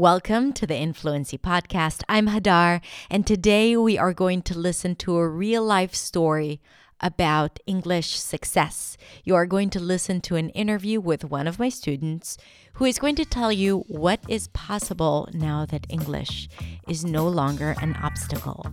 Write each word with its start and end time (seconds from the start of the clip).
Welcome 0.00 0.54
to 0.54 0.66
the 0.66 0.78
Influency 0.78 1.36
Podcast. 1.36 2.04
I'm 2.08 2.28
Hadar, 2.28 2.80
and 3.10 3.26
today 3.26 3.76
we 3.76 3.98
are 3.98 4.14
going 4.14 4.40
to 4.44 4.58
listen 4.58 4.96
to 4.96 5.18
a 5.18 5.28
real 5.28 5.62
life 5.62 5.94
story 5.94 6.62
about 7.02 7.60
English 7.66 8.18
success. 8.18 8.96
You 9.24 9.34
are 9.34 9.44
going 9.44 9.68
to 9.68 9.78
listen 9.78 10.22
to 10.22 10.36
an 10.36 10.48
interview 10.56 11.02
with 11.02 11.26
one 11.26 11.46
of 11.46 11.58
my 11.58 11.68
students 11.68 12.38
who 12.80 12.86
is 12.86 12.98
going 12.98 13.14
to 13.16 13.26
tell 13.26 13.52
you 13.52 13.80
what 13.88 14.20
is 14.26 14.48
possible 14.48 15.28
now 15.34 15.66
that 15.66 15.84
English 15.90 16.48
is 16.88 17.04
no 17.04 17.28
longer 17.28 17.76
an 17.82 17.94
obstacle. 18.02 18.64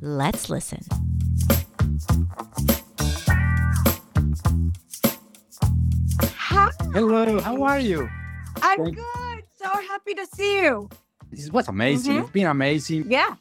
Let's 0.00 0.48
listen. 0.48 0.80
Hello, 6.94 7.38
how 7.40 7.62
are 7.64 7.78
you? 7.78 8.08
I'm 8.62 8.84
Thank- 8.84 8.96
good. 8.96 9.19
So 9.62 9.68
happy 9.92 10.14
to 10.14 10.26
see 10.36 10.52
you. 10.62 10.88
This 11.30 11.50
was 11.50 11.68
amazing. 11.68 12.14
Mhm. 12.14 12.20
It's 12.22 12.30
been 12.38 12.46
amazing 12.46 13.02
Yeah. 13.10 13.36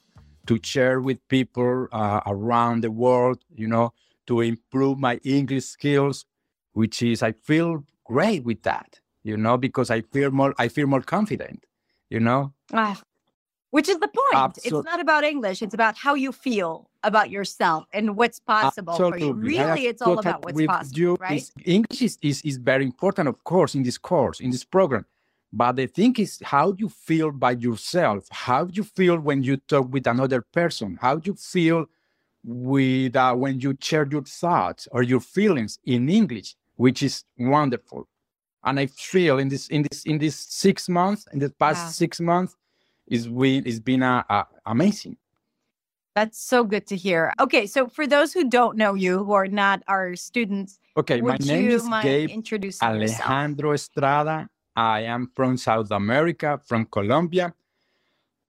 to 0.48 0.60
share 0.64 1.00
with 1.08 1.18
people 1.30 1.88
uh, 1.92 2.22
around 2.26 2.82
the 2.84 2.92
world, 2.92 3.38
you 3.62 3.68
know, 3.68 3.94
to 4.28 4.42
improve 4.42 4.96
my 5.00 5.16
English 5.24 5.66
skills, 5.66 6.26
which 6.74 7.02
is, 7.02 7.24
I 7.24 7.32
feel 7.32 7.84
great 8.04 8.44
with 8.44 8.62
that, 8.64 9.00
you 9.24 9.38
know, 9.38 9.58
because 9.58 9.90
I 9.98 10.02
feel 10.14 10.30
more, 10.32 10.54
I 10.64 10.68
feel 10.68 10.88
more 10.88 11.02
confident, 11.02 11.66
you 12.10 12.20
know. 12.20 12.42
Ah, 12.74 13.00
which 13.72 13.88
is 13.88 13.98
the 14.00 14.08
point. 14.20 14.34
Absol- 14.46 14.66
It's 14.66 14.86
not 14.92 15.00
about 15.00 15.24
English. 15.24 15.62
It's 15.62 15.74
about 15.74 15.96
how 16.06 16.16
you 16.16 16.32
feel 16.32 16.90
about 17.04 17.30
yourself 17.30 17.86
and 17.94 18.06
what's 18.18 18.40
possible 18.40 18.96
for 18.96 19.18
you. 19.18 19.32
Really, 19.34 19.84
it's 19.88 20.02
all 20.02 20.20
about 20.20 20.44
what's 20.44 20.66
possible, 20.66 21.00
you. 21.00 21.16
right? 21.20 21.38
Is- 21.42 21.52
English 21.66 22.02
is, 22.02 22.18
is, 22.22 22.42
is 22.44 22.58
very 22.58 22.84
important, 22.84 23.28
of 23.30 23.38
course, 23.44 23.74
in 23.78 23.84
this 23.84 23.98
course, 23.98 24.40
in 24.42 24.50
this 24.52 24.66
program. 24.66 25.06
But 25.52 25.78
the 25.78 25.88
thing 25.88 26.16
is 26.18 26.40
how 26.44 26.72
do 26.74 26.84
you 26.84 26.90
feel 26.90 27.32
by 27.32 27.52
yourself, 27.52 28.28
how 28.30 28.66
do 28.66 28.74
you 28.74 28.84
feel 28.84 29.20
when 29.20 29.44
you 29.44 29.58
talk 29.58 29.92
with 29.92 30.06
another 30.08 30.42
person, 30.42 30.98
how 31.02 31.16
do 31.16 31.32
you 31.32 31.36
feel 31.36 31.88
with 32.44 33.16
uh, 33.16 33.34
when 33.36 33.60
you 33.60 33.76
share 33.82 34.08
your 34.10 34.24
thoughts 34.24 34.88
or 34.92 35.04
your 35.04 35.20
feelings 35.20 35.80
in 35.86 36.10
English, 36.10 36.56
which 36.76 37.04
is 37.04 37.24
wonderful. 37.38 38.08
And 38.64 38.80
I 38.80 38.86
feel 38.88 39.40
in 39.40 39.50
this 39.50 39.68
in 39.70 39.86
this 39.90 40.04
in 40.04 40.20
this 40.20 40.36
six 40.36 40.88
months, 40.88 41.26
in 41.34 41.40
the 41.40 41.50
past 41.50 41.86
Wow. 41.86 41.92
six 41.92 42.20
months, 42.20 42.56
is 43.08 43.28
we 43.28 43.58
it's 43.60 43.80
been 43.80 44.04
uh, 44.04 44.24
uh, 44.30 44.44
amazing. 44.66 45.18
That's 46.16 46.40
so 46.40 46.64
good 46.64 46.86
to 46.88 46.96
hear. 46.96 47.34
Okay, 47.40 47.66
so 47.66 47.88
for 47.88 48.06
those 48.06 48.34
who 48.34 48.50
don't 48.50 48.78
know 48.78 48.94
you, 48.94 49.24
who 49.24 49.32
are 49.34 49.48
not 49.48 49.84
our 49.88 50.16
students, 50.16 50.80
Okay, 50.98 51.22
my 51.22 51.38
name 51.40 51.70
you 51.70 51.78
is 51.78 51.88
Gabe 52.02 52.30
introducing 52.30 52.90
yourself? 53.02 53.20
Alejandro 53.22 53.74
Estrada. 53.74 54.50
I 54.76 55.02
am 55.02 55.32
from 55.36 55.58
South 55.58 55.92
America, 55.92 56.60
from 56.66 56.86
Colombia. 56.86 57.54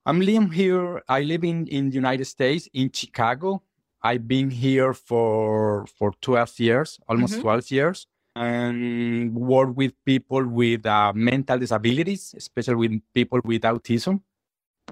I'm 0.06 0.20
living 0.20 0.50
here. 0.50 1.02
I 1.08 1.22
live 1.22 1.44
in 1.44 1.66
in 1.66 1.90
the 1.90 1.94
United 1.96 2.24
States, 2.24 2.68
in 2.72 2.90
Chicago. 2.92 3.62
I've 4.02 4.26
been 4.26 4.50
here 4.50 4.94
for 4.94 5.86
for 5.86 6.12
12 6.20 6.58
years, 6.58 6.98
almost 7.08 7.34
Mhm. 7.34 7.40
12 7.40 7.70
years, 7.70 8.06
and 8.34 9.34
work 9.34 9.76
with 9.76 9.92
people 10.04 10.46
with 10.46 10.86
uh, 10.86 11.12
mental 11.14 11.58
disabilities, 11.58 12.34
especially 12.36 12.76
with 12.76 13.02
people 13.12 13.40
with 13.44 13.62
autism. 13.62 14.22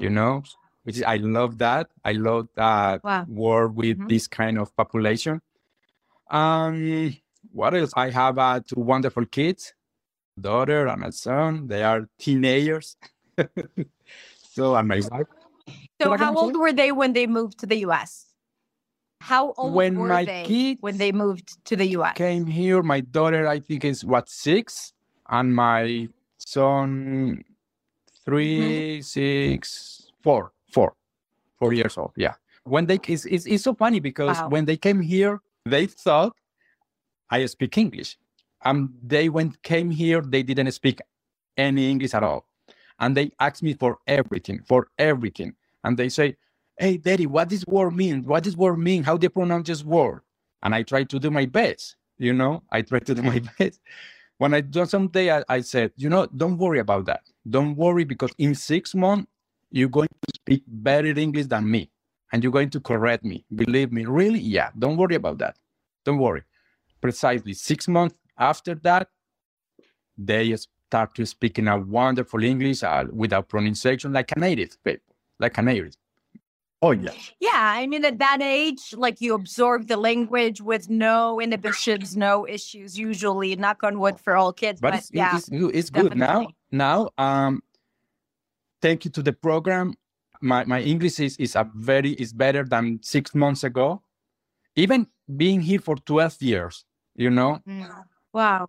You 0.00 0.10
know, 0.10 0.42
which 0.84 0.96
is, 0.98 1.02
I 1.02 1.16
love 1.16 1.58
that. 1.58 1.90
I 2.04 2.12
love 2.12 2.48
that 2.54 3.02
Wow. 3.02 3.24
work 3.26 3.72
with 3.74 3.98
Mhm. 3.98 4.08
this 4.08 4.28
kind 4.28 4.58
of 4.58 4.74
population. 4.76 5.40
Um, 6.30 7.16
what 7.52 7.74
else? 7.74 7.92
I 7.96 8.10
have 8.10 8.38
uh, 8.38 8.60
two 8.60 8.80
wonderful 8.80 9.24
kids, 9.26 9.74
daughter 10.38 10.86
and 10.86 11.04
a 11.04 11.12
son. 11.12 11.68
They 11.68 11.82
are 11.82 12.08
teenagers. 12.18 12.96
so 14.52 14.74
and 14.74 14.88
my 14.88 15.02
wife. 15.10 15.26
So, 16.00 16.16
how 16.16 16.34
old 16.36 16.56
were 16.56 16.72
they 16.72 16.92
when 16.92 17.12
they 17.12 17.26
moved 17.26 17.58
to 17.60 17.66
the 17.66 17.76
US? 17.86 18.26
How 19.20 19.52
old 19.56 19.74
When 19.74 19.98
were 19.98 20.08
my 20.08 20.24
they 20.24 20.44
kids 20.44 20.80
when 20.80 20.96
they 20.96 21.12
moved 21.12 21.64
to 21.66 21.76
the 21.76 21.86
US? 21.98 22.14
Came 22.14 22.46
here. 22.46 22.82
My 22.82 23.00
daughter, 23.00 23.46
I 23.48 23.58
think, 23.60 23.84
is 23.84 24.04
what 24.04 24.28
six, 24.28 24.92
and 25.28 25.54
my 25.54 26.08
son, 26.38 27.42
three, 28.24 28.98
mm-hmm. 28.98 29.02
six, 29.02 30.10
four, 30.22 30.52
four, 30.72 30.94
four 31.58 31.72
years 31.72 31.98
old. 31.98 32.12
Yeah. 32.16 32.34
When 32.64 32.86
they, 32.86 32.98
it's, 33.08 33.24
it's, 33.24 33.46
it's 33.46 33.64
so 33.64 33.74
funny 33.74 34.00
because 34.00 34.38
Wow. 34.38 34.48
when 34.50 34.64
they 34.66 34.76
came 34.76 35.00
here, 35.00 35.40
they 35.64 35.86
thought 35.86 36.36
I 37.30 37.44
speak 37.46 37.76
English. 37.76 38.16
And 38.64 38.90
they 39.02 39.28
when 39.28 39.54
came 39.62 39.90
here, 39.90 40.22
they 40.22 40.42
didn't 40.42 40.72
speak 40.72 41.00
any 41.56 41.90
English 41.90 42.14
at 42.14 42.22
all. 42.22 42.46
And 43.00 43.16
they 43.16 43.32
asked 43.40 43.62
me 43.62 43.74
for 43.74 43.98
everything, 44.06 44.62
for 44.66 44.88
everything. 44.98 45.54
And 45.84 45.96
they 45.98 46.08
say, 46.08 46.36
Hey, 46.78 46.96
Daddy, 46.98 47.26
what 47.26 47.48
this 47.50 47.64
word 47.66 47.92
mean? 47.94 48.24
What 48.24 48.44
this 48.44 48.56
word 48.56 48.78
mean? 48.78 49.04
How 49.04 49.16
they 49.16 49.28
pronounce 49.28 49.68
this 49.68 49.84
word? 49.84 50.22
And 50.62 50.74
I 50.74 50.82
try 50.82 51.04
to 51.04 51.18
do 51.18 51.30
my 51.30 51.46
best, 51.46 51.96
you 52.18 52.32
know, 52.32 52.62
I 52.72 52.82
try 52.82 53.00
to 53.00 53.14
do 53.14 53.22
my 53.22 53.40
best. 53.58 53.80
When 54.38 54.54
I 54.54 54.60
do 54.62 54.86
someday, 54.86 55.32
I, 55.38 55.44
I 55.48 55.60
said, 55.62 55.92
you 55.96 56.10
know, 56.10 56.26
don't 56.36 56.58
worry 56.58 56.80
about 56.80 57.06
that. 57.06 57.22
Don't 57.48 57.76
worry 57.76 58.04
because 58.04 58.32
in 58.38 58.54
six 58.54 58.94
months, 58.94 59.28
you're 59.70 59.88
going 59.88 60.08
to 60.08 60.32
speak 60.36 60.64
better 60.66 61.08
English 61.18 61.46
than 61.46 61.70
me. 61.70 61.90
And 62.32 62.42
you're 62.44 62.52
going 62.52 62.70
to 62.70 62.80
correct 62.80 63.24
me. 63.24 63.44
Believe 63.54 63.92
me, 63.92 64.06
really? 64.06 64.40
Yeah, 64.40 64.70
don't 64.78 64.96
worry 64.96 65.16
about 65.16 65.38
that. 65.38 65.56
Don't 66.04 66.18
worry. 66.18 66.42
Precisely 67.00 67.54
six 67.54 67.88
months 67.88 68.16
after 68.38 68.74
that, 68.76 69.08
they 70.16 70.54
start 70.56 71.14
to 71.14 71.26
speak 71.26 71.58
in 71.58 71.68
a 71.68 71.78
wonderful 71.78 72.42
English 72.42 72.82
uh, 72.82 73.04
without 73.12 73.48
pronunciation, 73.48 74.12
like 74.12 74.32
a 74.36 74.38
native 74.38 74.82
people, 74.84 75.14
like 75.38 75.58
a 75.58 75.62
native. 75.62 75.94
Oh 76.80 76.92
yeah, 76.92 77.10
Yeah, 77.40 77.50
I 77.54 77.88
mean, 77.88 78.04
at 78.04 78.18
that 78.20 78.40
age, 78.40 78.94
like 78.96 79.20
you 79.20 79.34
absorb 79.34 79.88
the 79.88 79.96
language 79.96 80.60
with 80.60 80.88
no 80.88 81.40
inhibitions, 81.40 82.16
no 82.16 82.46
issues, 82.46 82.96
usually, 82.96 83.56
knock 83.56 83.82
on 83.82 83.98
wood 83.98 84.20
for 84.20 84.36
all 84.36 84.52
kids. 84.52 84.80
But, 84.80 84.90
but, 84.92 84.98
it's, 85.00 85.10
yeah, 85.12 85.36
it's, 85.36 85.48
good- 85.48 85.74
it's 85.74 85.90
good 85.90 86.16
now. 86.16 86.46
Now, 86.70 87.10
um, 87.18 87.62
thank 88.80 89.04
you 89.04 89.10
to 89.10 89.22
the 89.22 89.32
program. 89.32 89.94
My 90.40 90.64
my 90.64 90.80
English 90.80 91.18
is 91.18 91.36
is 91.38 91.56
a 91.56 91.68
very 91.74 92.12
is 92.12 92.32
better 92.32 92.62
than 92.62 93.00
six 93.02 93.34
months 93.34 93.64
ago. 93.64 94.02
Even 94.76 95.08
being 95.36 95.60
here 95.60 95.80
for 95.80 95.96
twelve 95.96 96.36
years, 96.40 96.84
you 97.16 97.30
know, 97.30 97.58
Mm. 97.66 97.90
Wow. 98.32 98.68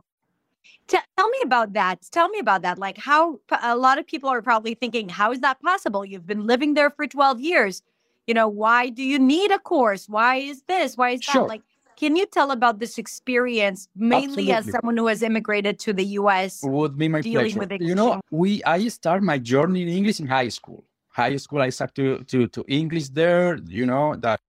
Te- 0.87 0.97
tell 1.17 1.29
me 1.29 1.39
about 1.43 1.73
that. 1.73 2.01
Tell 2.11 2.29
me 2.29 2.39
about 2.39 2.61
that. 2.63 2.79
Like, 2.79 2.97
how 2.97 3.39
a 3.61 3.75
lot 3.75 3.97
of 3.97 4.07
people 4.07 4.29
are 4.29 4.41
probably 4.41 4.73
thinking, 4.73 5.09
how 5.09 5.31
is 5.31 5.39
that 5.41 5.61
possible? 5.61 6.05
You've 6.05 6.25
been 6.25 6.45
living 6.47 6.73
there 6.73 6.89
for 6.89 7.07
12 7.07 7.39
years. 7.39 7.81
You 8.27 8.33
know, 8.33 8.47
why 8.47 8.89
do 8.89 9.03
you 9.03 9.17
need 9.17 9.51
a 9.51 9.59
course? 9.59 10.07
Why 10.07 10.35
is 10.35 10.61
this? 10.67 10.95
Why 10.97 11.11
is 11.11 11.21
that? 11.21 11.31
Sure. 11.31 11.47
Like, 11.47 11.63
can 11.99 12.15
you 12.15 12.25
tell 12.25 12.51
about 12.51 12.79
this 12.79 12.97
experience, 12.97 13.89
mainly 13.95 14.51
as 14.53 14.69
someone 14.71 14.95
who 14.95 15.07
has 15.07 15.21
immigrated 15.21 15.79
to 15.79 15.91
the 15.91 16.05
US? 16.19 16.61
would 16.63 16.97
be 16.97 17.09
my 17.09 17.21
dealing 17.21 17.53
pleasure. 17.53 17.83
You 17.83 17.93
know, 17.93 18.21
we 18.31 18.63
I 18.63 18.87
start 18.87 19.21
my 19.21 19.37
journey 19.37 19.81
in 19.81 19.89
English 19.89 20.19
in 20.21 20.27
high 20.27 20.47
school. 20.47 20.85
High 21.09 21.35
school, 21.35 21.61
I 21.61 21.69
start 21.71 21.93
to 21.95 22.23
to 22.31 22.47
to 22.47 22.63
English 22.69 23.09
there. 23.09 23.57
You 23.67 23.85
know 23.85 24.15
that 24.15 24.39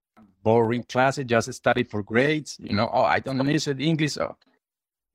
boring 0.44 0.84
classes, 0.84 1.24
just 1.24 1.52
study 1.52 1.82
for 1.82 2.02
grades. 2.04 2.56
You 2.60 2.76
know, 2.76 2.88
oh, 2.92 3.02
I 3.02 3.18
don't 3.18 3.40
understand 3.40 3.80
English. 3.80 4.16
Oh. 4.18 4.36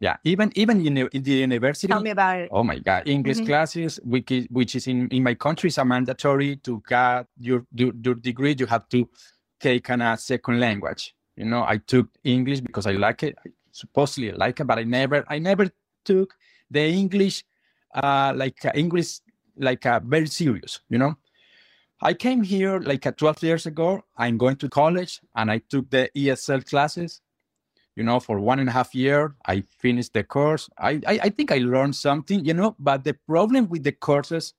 Yeah, 0.06 0.18
even 0.24 0.52
even 0.56 0.86
in, 0.86 0.94
the- 0.94 1.10
in 1.18 1.24
the 1.24 1.32
university. 1.32 1.88
Tell 1.88 2.00
me 2.02 2.12
about 2.12 2.40
it. 2.42 2.50
Oh 2.52 2.64
my 2.64 2.78
God! 2.78 3.02
English 3.08 3.40
Mhm. 3.40 3.46
classes, 3.50 4.00
which 4.04 4.30
is, 4.38 4.46
which 4.52 4.76
is 4.76 4.86
in, 4.88 5.08
in 5.10 5.24
my 5.24 5.34
country, 5.46 5.68
is 5.70 5.80
a 5.80 5.86
mandatory 5.86 6.58
to 6.58 6.74
get 6.88 7.26
your, 7.40 7.66
your 7.74 7.92
your 8.06 8.16
degree. 8.28 8.54
You 8.60 8.68
have 8.68 8.86
to 8.90 9.10
take 9.60 9.90
an, 9.90 10.02
a 10.02 10.16
second 10.18 10.60
language. 10.60 11.16
You 11.36 11.46
know, 11.46 11.64
I 11.74 11.78
took 11.78 12.08
English 12.24 12.62
because 12.62 12.86
I 12.86 12.92
like 13.08 13.24
it. 13.24 13.34
I 13.46 13.50
supposedly 13.72 14.32
like 14.32 14.60
it, 14.62 14.68
but 14.68 14.78
I 14.78 14.84
never 14.84 15.26
I 15.28 15.40
never 15.40 15.66
took 16.04 16.36
the 16.70 16.86
English 16.86 17.44
uh, 17.96 18.32
like 18.36 18.64
uh, 18.64 18.72
English 18.76 19.10
like 19.58 19.86
uh, 19.88 20.00
very 20.06 20.28
serious. 20.28 20.82
You 20.90 21.00
know, 21.00 21.14
I 22.10 22.14
came 22.14 22.44
here 22.44 22.80
like 22.80 23.08
uh, 23.08 23.12
12 23.12 23.42
years 23.44 23.66
ago. 23.66 24.04
I'm 24.18 24.38
going 24.38 24.58
to 24.58 24.70
college 24.70 25.22
and 25.36 25.50
I 25.50 25.58
took 25.70 25.90
the 25.90 26.10
ESL 26.16 26.62
classes 26.70 27.22
you 27.96 28.04
know, 28.04 28.20
for 28.20 28.40
one 28.40 28.60
and 28.60 28.70
a 28.70 28.72
half 28.72 28.94
year. 28.94 29.36
I 29.46 29.62
finished 29.80 30.14
the 30.14 30.24
course. 30.24 30.70
I, 30.78 31.02
I, 31.08 31.20
I 31.24 31.30
think 31.30 31.52
I 31.52 31.58
learned 31.60 31.96
something, 31.96 32.44
you 32.46 32.54
know, 32.54 32.76
but 32.80 33.04
the 33.04 33.14
problem 33.28 33.70
with 33.70 33.84
the 33.84 33.92
courses 33.92 34.54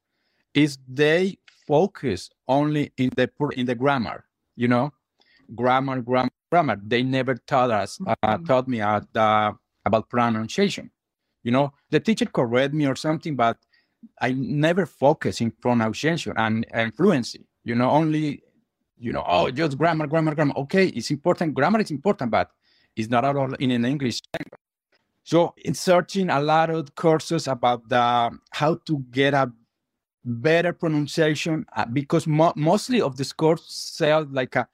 is 0.54 0.78
they 0.88 1.38
focus 1.66 2.30
only 2.48 2.92
in 2.96 3.10
the 3.16 3.30
in 3.56 3.66
the 3.66 3.74
grammar, 3.74 4.24
you 4.56 4.68
know, 4.68 4.92
grammar, 5.54 6.00
grammar, 6.00 6.30
grammar. 6.50 6.80
They 6.82 7.02
never 7.02 7.34
taught 7.34 7.70
us, 7.70 7.98
uh, 8.06 8.14
Mhm. 8.38 8.46
taught 8.46 8.68
me 8.68 8.80
uh, 8.80 9.52
about 9.84 10.08
pronunciation. 10.08 10.90
You 11.42 11.52
know, 11.52 11.72
the 11.90 12.00
teacher 12.00 12.26
correct 12.26 12.74
me 12.74 12.86
or 12.86 12.96
something, 12.96 13.36
but 13.36 13.58
I 14.20 14.32
never 14.32 14.86
focus 14.86 15.40
in 15.40 15.50
pronunciation 15.50 16.32
and, 16.36 16.66
and 16.72 16.94
fluency. 16.94 17.46
You 17.64 17.74
know, 17.74 17.90
only, 17.90 18.42
you 18.98 19.12
know, 19.12 19.24
oh, 19.26 19.50
just 19.50 19.76
grammar, 19.78 20.06
grammar, 20.06 20.34
grammar. 20.34 20.54
Okay, 20.56 20.86
it's 20.88 21.10
important. 21.10 21.54
Grammar 21.54 21.80
is 21.80 21.90
important, 21.90 22.30
but 22.30 22.50
it's 22.96 23.10
not 23.10 23.25
at 23.25 23.37
all 23.37 23.52
in 23.54 23.70
an 23.70 23.84
English 23.84 24.20
language. 24.34 24.60
So 25.25 25.54
in 25.64 25.75
searching 25.75 26.31
a 26.31 26.40
lot 26.40 26.70
of 26.70 26.94
courses 26.94 27.48
about 27.48 27.88
the 27.88 28.31
how 28.50 28.76
to 28.87 29.04
get 29.10 29.34
a 29.34 29.52
better 30.25 30.72
pronunciation 30.72 31.66
uh, 31.76 31.84
because 31.87 32.26
mo- 32.26 32.52
mostly 32.56 33.00
of 33.00 33.16
the 33.16 33.25
scores 33.25 33.62
sound 33.66 34.32
like 34.34 34.56
a, 34.56 34.69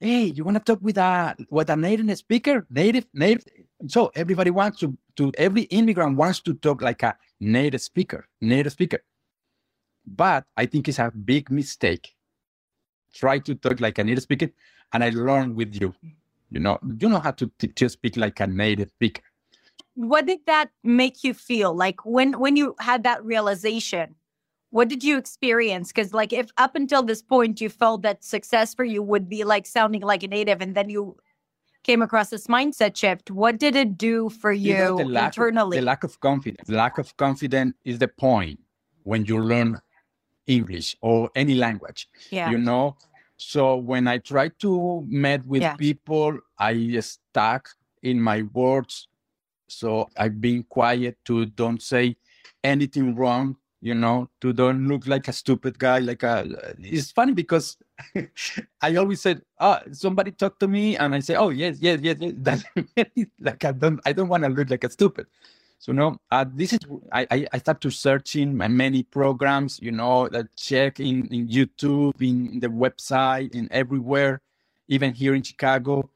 hey, 0.00 0.24
you 0.24 0.44
want 0.44 0.56
to 0.56 0.62
talk 0.62 0.82
with 0.82 0.98
a 0.98 1.36
with 1.50 1.70
a 1.70 1.76
native 1.76 2.18
speaker, 2.18 2.66
native 2.70 3.06
native. 3.14 3.44
So 3.88 4.10
everybody 4.14 4.50
wants 4.50 4.80
to 4.80 4.96
to 5.16 5.32
every 5.38 5.62
immigrant 5.62 6.16
wants 6.16 6.40
to 6.40 6.54
talk 6.54 6.82
like 6.82 7.02
a 7.02 7.16
native 7.40 7.82
speaker, 7.82 8.26
native 8.40 8.72
speaker. 8.72 9.00
But 10.06 10.44
I 10.56 10.66
think 10.66 10.88
it's 10.88 10.98
a 10.98 11.10
big 11.10 11.50
mistake. 11.50 12.14
Try 13.12 13.38
to 13.40 13.54
talk 13.54 13.80
like 13.80 13.98
a 13.98 14.04
native 14.04 14.22
speaker, 14.22 14.50
and 14.92 15.04
I 15.04 15.10
learn 15.10 15.54
with 15.54 15.80
you. 15.80 15.94
You 16.50 16.60
know, 16.60 16.78
you 17.00 17.08
know 17.08 17.18
how 17.18 17.32
to, 17.32 17.50
t- 17.58 17.68
to 17.68 17.88
speak 17.88 18.16
like 18.16 18.40
a 18.40 18.46
native 18.46 18.88
speaker. 18.88 19.22
What 19.94 20.26
did 20.26 20.40
that 20.46 20.70
make 20.84 21.24
you 21.24 21.34
feel 21.34 21.74
like 21.74 22.04
when 22.06 22.38
when 22.38 22.56
you 22.56 22.74
had 22.78 23.02
that 23.02 23.24
realization? 23.24 24.14
What 24.70 24.88
did 24.88 25.02
you 25.02 25.18
experience? 25.18 25.88
Because 25.88 26.14
like 26.14 26.32
if 26.32 26.50
up 26.56 26.76
until 26.76 27.02
this 27.02 27.20
point 27.20 27.60
you 27.60 27.68
felt 27.68 28.02
that 28.02 28.22
success 28.22 28.74
for 28.74 28.84
you 28.84 29.02
would 29.02 29.28
be 29.28 29.44
like 29.44 29.66
sounding 29.66 30.02
like 30.02 30.22
a 30.22 30.28
native, 30.28 30.60
and 30.60 30.74
then 30.74 30.88
you 30.88 31.16
came 31.82 32.00
across 32.02 32.30
this 32.30 32.46
mindset 32.46 32.96
shift, 32.96 33.30
what 33.30 33.58
did 33.58 33.74
it 33.74 33.98
do 33.98 34.28
for 34.28 34.52
you, 34.52 34.74
know, 34.74 34.98
the 34.98 35.04
lack 35.04 35.36
of- 35.36 35.42
internally? 35.42 35.78
the 35.78 35.84
lack 35.84 36.04
of 36.04 36.20
confidence. 36.20 36.68
The 36.68 36.76
lack 36.76 36.98
of 36.98 37.16
confidence 37.16 37.74
is 37.84 37.98
the 37.98 38.08
point 38.08 38.60
when 39.02 39.24
you 39.24 39.38
learn 39.40 39.80
English 40.46 40.96
or 41.00 41.30
any 41.34 41.54
language. 41.54 42.08
yeah. 42.30 42.50
You 42.50 42.58
know. 42.58 42.96
So 43.38 43.76
when 43.76 44.06
I 44.08 44.18
try 44.18 44.48
to 44.60 45.06
meet 45.08 45.46
with 45.46 45.62
Yeah. 45.62 45.76
people, 45.76 46.38
I 46.58 46.74
stuck 47.00 47.70
in 48.02 48.20
my 48.20 48.42
words. 48.52 49.08
So 49.68 50.08
I've 50.16 50.40
been 50.40 50.64
quiet 50.64 51.16
to 51.26 51.46
don't 51.46 51.80
say 51.82 52.16
anything 52.64 53.14
wrong. 53.14 53.56
You 53.80 53.94
know, 53.94 54.28
to 54.40 54.52
don't 54.52 54.88
look 54.88 55.06
like 55.06 55.28
a 55.28 55.32
stupid 55.32 55.78
guy. 55.78 56.00
Like 56.00 56.24
a. 56.24 56.74
It's 56.80 57.12
funny 57.12 57.32
because 57.32 57.78
I 58.82 58.96
always 58.96 59.20
said, 59.20 59.42
"Ah, 59.60 59.82
somebody 59.92 60.32
talk 60.32 60.58
to 60.58 60.66
me," 60.66 60.96
and 60.98 61.14
I 61.14 61.20
say, 61.20 61.36
"Oh 61.36 61.50
yes, 61.50 61.78
yes, 61.80 62.00
yes, 62.02 62.18
yes." 62.20 62.64
Like 63.40 63.64
I 63.64 63.70
don't, 63.72 64.00
I 64.04 64.12
don't 64.12 64.28
want 64.28 64.42
to 64.42 64.50
look 64.50 64.68
like 64.70 64.82
a 64.82 64.90
stupid. 64.90 65.26
So 65.78 65.92
no, 65.92 66.18
uh, 66.30 66.44
this 66.52 66.72
is 66.72 66.80
I, 67.12 67.46
I 67.52 67.58
start 67.58 67.80
to 67.82 67.90
searching 67.90 68.56
my 68.56 68.66
many 68.68 69.04
programs, 69.04 69.78
you 69.80 69.92
know, 69.92 70.28
that 70.28 70.46
check 70.56 70.98
in 71.00 71.26
in 71.28 71.48
YouTube, 71.48 72.20
in 72.20 72.58
the 72.60 72.68
website, 72.68 73.54
in 73.54 73.68
everywhere, 73.70 74.42
even 74.88 75.14
here 75.14 75.34
in 75.34 75.42
Chicago, 75.42 76.10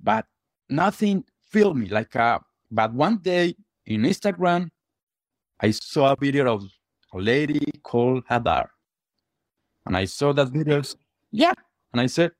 but 0.00 0.26
nothing 0.70 1.24
filled 1.42 1.76
me. 1.76 1.88
Like, 1.88 2.16
uh, 2.16 2.38
but 2.70 2.94
one 2.94 3.18
day 3.18 3.54
in 3.86 4.02
Instagram, 4.02 4.70
I 5.60 5.72
saw 5.72 6.12
a 6.12 6.16
video 6.16 6.54
of 6.54 6.64
a 7.12 7.18
lady 7.18 7.60
called 7.82 8.24
Hadar, 8.28 8.68
and 9.86 9.96
I 9.96 10.06
saw 10.06 10.32
that 10.32 10.48
videos, 10.48 10.96
yeah, 11.30 11.52
and 11.92 12.00
I 12.00 12.06
said, 12.06 12.32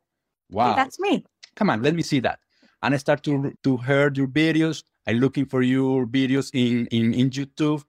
Hey, 0.56 0.56
wow, 0.56 0.74
that's 0.74 0.98
me. 1.00 1.24
come 1.54 1.68
on, 1.70 1.82
let 1.82 1.94
me 1.94 2.02
see 2.02 2.20
that. 2.20 2.38
And 2.82 2.94
I 2.94 2.96
start 2.98 3.22
to 3.24 3.52
to 3.62 3.76
hear 3.78 4.10
your 4.14 4.26
videos. 4.28 4.82
I 5.06 5.12
looking 5.12 5.46
for 5.46 5.62
your 5.62 6.06
videos 6.06 6.50
in 6.54 6.86
in, 6.86 7.14
in 7.14 7.30
YouTube, 7.30 7.84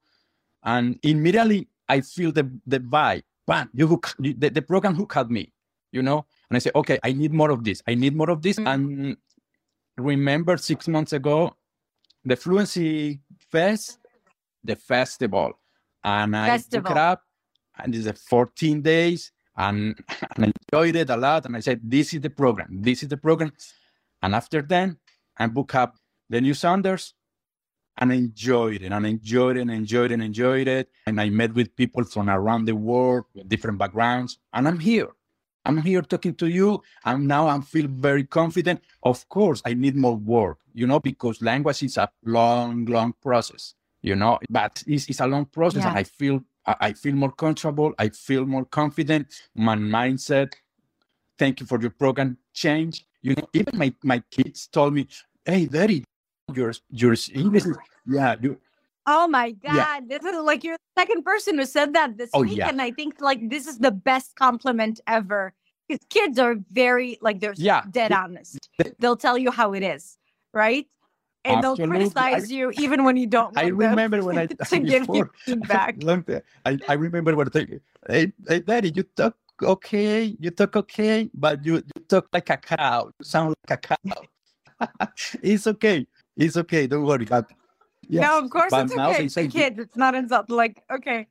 and 0.64 1.00
immediately 1.04 1.68
I 1.90 2.02
feel 2.02 2.32
the 2.32 2.50
the 2.66 2.80
vibe. 2.80 3.24
Bam, 3.46 3.70
you 3.74 3.88
hook 3.88 4.16
the, 4.20 4.50
the 4.50 4.62
program 4.62 4.96
hook 4.96 5.18
at 5.18 5.30
me, 5.30 5.52
you 5.92 6.02
know. 6.02 6.26
And 6.50 6.56
I 6.56 6.60
say, 6.60 6.72
okay, 6.76 6.98
I 7.04 7.12
need 7.12 7.34
more 7.34 7.52
of 7.52 7.64
this. 7.64 7.84
I 7.88 7.94
need 7.94 8.16
more 8.16 8.30
of 8.30 8.42
this. 8.42 8.58
Mhm. 8.58 8.68
And 8.74 9.18
remember 9.98 10.56
six 10.58 10.88
months 10.88 11.12
ago, 11.12 11.54
the 12.24 12.36
Fluency 12.36 13.20
Fest, 13.52 14.00
the 14.64 14.78
festival, 14.78 15.60
and 16.04 16.36
I 16.36 16.58
took 16.58 16.90
it 16.90 16.98
up, 16.98 17.24
and 17.78 17.94
it's 17.94 18.08
a 18.08 18.14
14 18.14 18.82
days, 18.82 19.32
and, 19.58 19.98
and 20.36 20.46
I 20.46 20.52
enjoyed 20.72 20.96
it 20.96 21.10
a 21.10 21.18
lot. 21.18 21.46
And 21.46 21.56
I 21.56 21.60
said, 21.60 21.82
this 21.84 22.14
is 22.14 22.22
the 22.22 22.30
program. 22.30 22.82
This 22.82 23.04
is 23.04 23.10
the 23.10 23.18
program. 23.18 23.52
And 24.22 24.36
after 24.36 24.62
then, 24.62 24.98
I 25.38 25.48
book 25.48 25.76
up 25.76 25.96
the 26.30 26.42
new 26.42 26.54
Saunders 26.54 27.14
and 27.98 28.12
I 28.12 28.16
enjoyed 28.16 28.82
it 28.82 28.92
and 28.92 29.06
I 29.06 29.10
enjoyed 29.10 29.58
it 29.58 29.62
and 29.62 29.72
enjoyed 29.72 30.12
it 30.12 30.16
and 30.16 30.24
enjoyed 30.24 30.68
it. 30.68 30.90
And 31.08 31.20
I 31.22 31.30
met 31.30 31.54
with 31.54 31.76
people 31.76 32.04
from 32.04 32.30
around 32.30 32.66
the 32.66 32.76
world 32.76 33.26
with 33.36 33.48
different 33.50 33.78
backgrounds. 33.78 34.40
And 34.54 34.68
I'm 34.68 34.80
here. 34.80 35.10
I'm 35.66 35.78
here 35.82 36.02
talking 36.02 36.36
to 36.36 36.48
you. 36.48 36.82
And 37.06 37.28
now 37.28 37.48
I 37.48 37.60
feel 37.62 37.88
very 37.88 38.24
confident. 38.24 38.82
Of 39.04 39.28
course, 39.30 39.62
I 39.66 39.74
need 39.74 39.96
more 39.96 40.16
work, 40.18 40.60
you 40.74 40.88
know, 40.88 41.00
because 41.00 41.42
language 41.42 41.84
is 41.84 41.98
a 41.98 42.10
long, 42.26 42.86
long 42.86 43.14
process, 43.22 43.76
you 44.02 44.16
know, 44.16 44.40
but 44.50 44.84
it's, 44.88 45.08
it's 45.08 45.20
a 45.20 45.28
long 45.28 45.46
process. 45.46 45.86
And 45.86 45.98
I 45.98 46.04
feel 46.04 46.42
I 46.66 46.76
I 46.80 46.94
feel 46.94 47.16
more 47.16 47.32
comfortable. 47.32 47.94
I 48.00 48.10
feel 48.10 48.46
more 48.46 48.66
confident. 48.66 49.28
My 49.56 49.76
mindset 49.76 50.54
thank 51.38 51.60
you 51.60 51.66
for 51.66 51.80
your 51.80 51.92
program 51.92 52.38
change. 52.54 53.06
You 53.22 53.36
know, 53.36 53.48
even 53.54 53.78
my, 53.78 53.94
my 54.04 54.22
kids 54.32 54.68
told 54.68 54.94
me, 54.94 55.08
hey, 55.46 55.66
daddy, 55.66 56.04
your, 56.56 56.74
your 56.90 57.16
yeah, 58.06 58.36
you, 58.42 58.60
Oh 59.06 59.28
my 59.28 59.52
God. 59.52 59.74
Yeah. 59.76 60.00
This 60.08 60.24
is 60.24 60.42
like 60.42 60.64
you're 60.64 60.78
the 60.78 61.02
second 61.02 61.24
person 61.24 61.58
who 61.58 61.66
said 61.66 61.94
that 61.94 62.18
this 62.18 62.30
Oh, 62.34 62.44
week. 62.44 62.58
yeah. 62.58 62.70
And 62.70 62.82
I 62.82 62.92
think 62.92 63.20
like 63.20 63.50
this 63.50 63.68
is 63.68 63.80
the 63.80 63.92
best 63.92 64.36
compliment 64.36 65.02
ever. 65.08 65.54
Because 65.88 66.06
kids 66.10 66.40
are 66.40 66.56
very 66.72 67.18
like 67.22 67.40
they're 67.40 67.56
Yeah. 67.58 67.84
dead 67.92 68.14
honest. 68.14 68.70
They'll 69.00 69.18
tell 69.18 69.38
you 69.38 69.52
how 69.52 69.74
it 69.74 69.84
is, 69.84 70.18
right? 70.54 70.88
And 71.44 71.62
they'll 71.62 71.74
Absolutely. 71.74 71.94
I- 71.94 72.08
criticize 72.08 72.52
you 72.52 72.72
even 72.72 73.04
when 73.04 73.18
you 73.18 73.28
don't 73.28 73.58
I 73.58 73.68
remember 73.68 74.24
when 74.24 74.38
I 74.38 74.46
to 74.72 74.80
give 74.80 75.08
you 75.12 75.30
feedback. 75.44 75.96
long 76.02 76.24
time, 76.24 76.42
I, 76.66 76.80
I 76.88 76.94
remember 76.94 77.36
when 77.36 77.48
I 77.48 77.52
think, 77.52 77.82
hey, 78.08 78.32
hey, 78.48 78.60
daddy, 78.62 78.94
you 78.96 79.04
talk 79.04 79.36
okay, 79.62 80.38
you 80.40 80.50
talk 80.52 80.78
okay, 80.78 81.30
but 81.34 81.66
you, 81.66 81.76
you 81.76 82.02
talk 82.08 82.28
like 82.32 82.50
a 82.50 82.58
cow. 82.58 83.12
You 83.20 83.26
sound 83.26 83.56
like 83.68 83.84
a 83.86 83.96
cow. 83.96 84.88
it's 85.44 85.68
okay. 85.68 86.08
It's 86.38 86.58
okay. 86.58 86.88
Don't 86.88 87.06
worry. 87.06 87.26
But, 87.26 87.52
yeah. 88.08 88.22
No, 88.22 88.40
of 88.40 88.50
course 88.50 88.72
it's 88.74 88.94
okay. 88.94 89.26
It's 89.26 89.38
a. 89.38 89.82
It's 89.82 89.96
not 89.96 90.16
insult. 90.16 90.50
Like, 90.50 90.84
okay. 90.92 91.28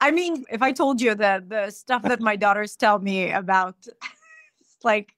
I 0.00 0.10
mean, 0.10 0.44
if 0.50 0.62
I 0.62 0.72
told 0.72 1.00
you 1.00 1.14
that 1.14 1.48
the 1.48 1.70
stuff 1.70 2.02
that 2.02 2.20
my 2.20 2.34
daughters 2.34 2.74
tell 2.74 2.98
me 2.98 3.30
about, 3.30 3.76
like, 4.84 5.14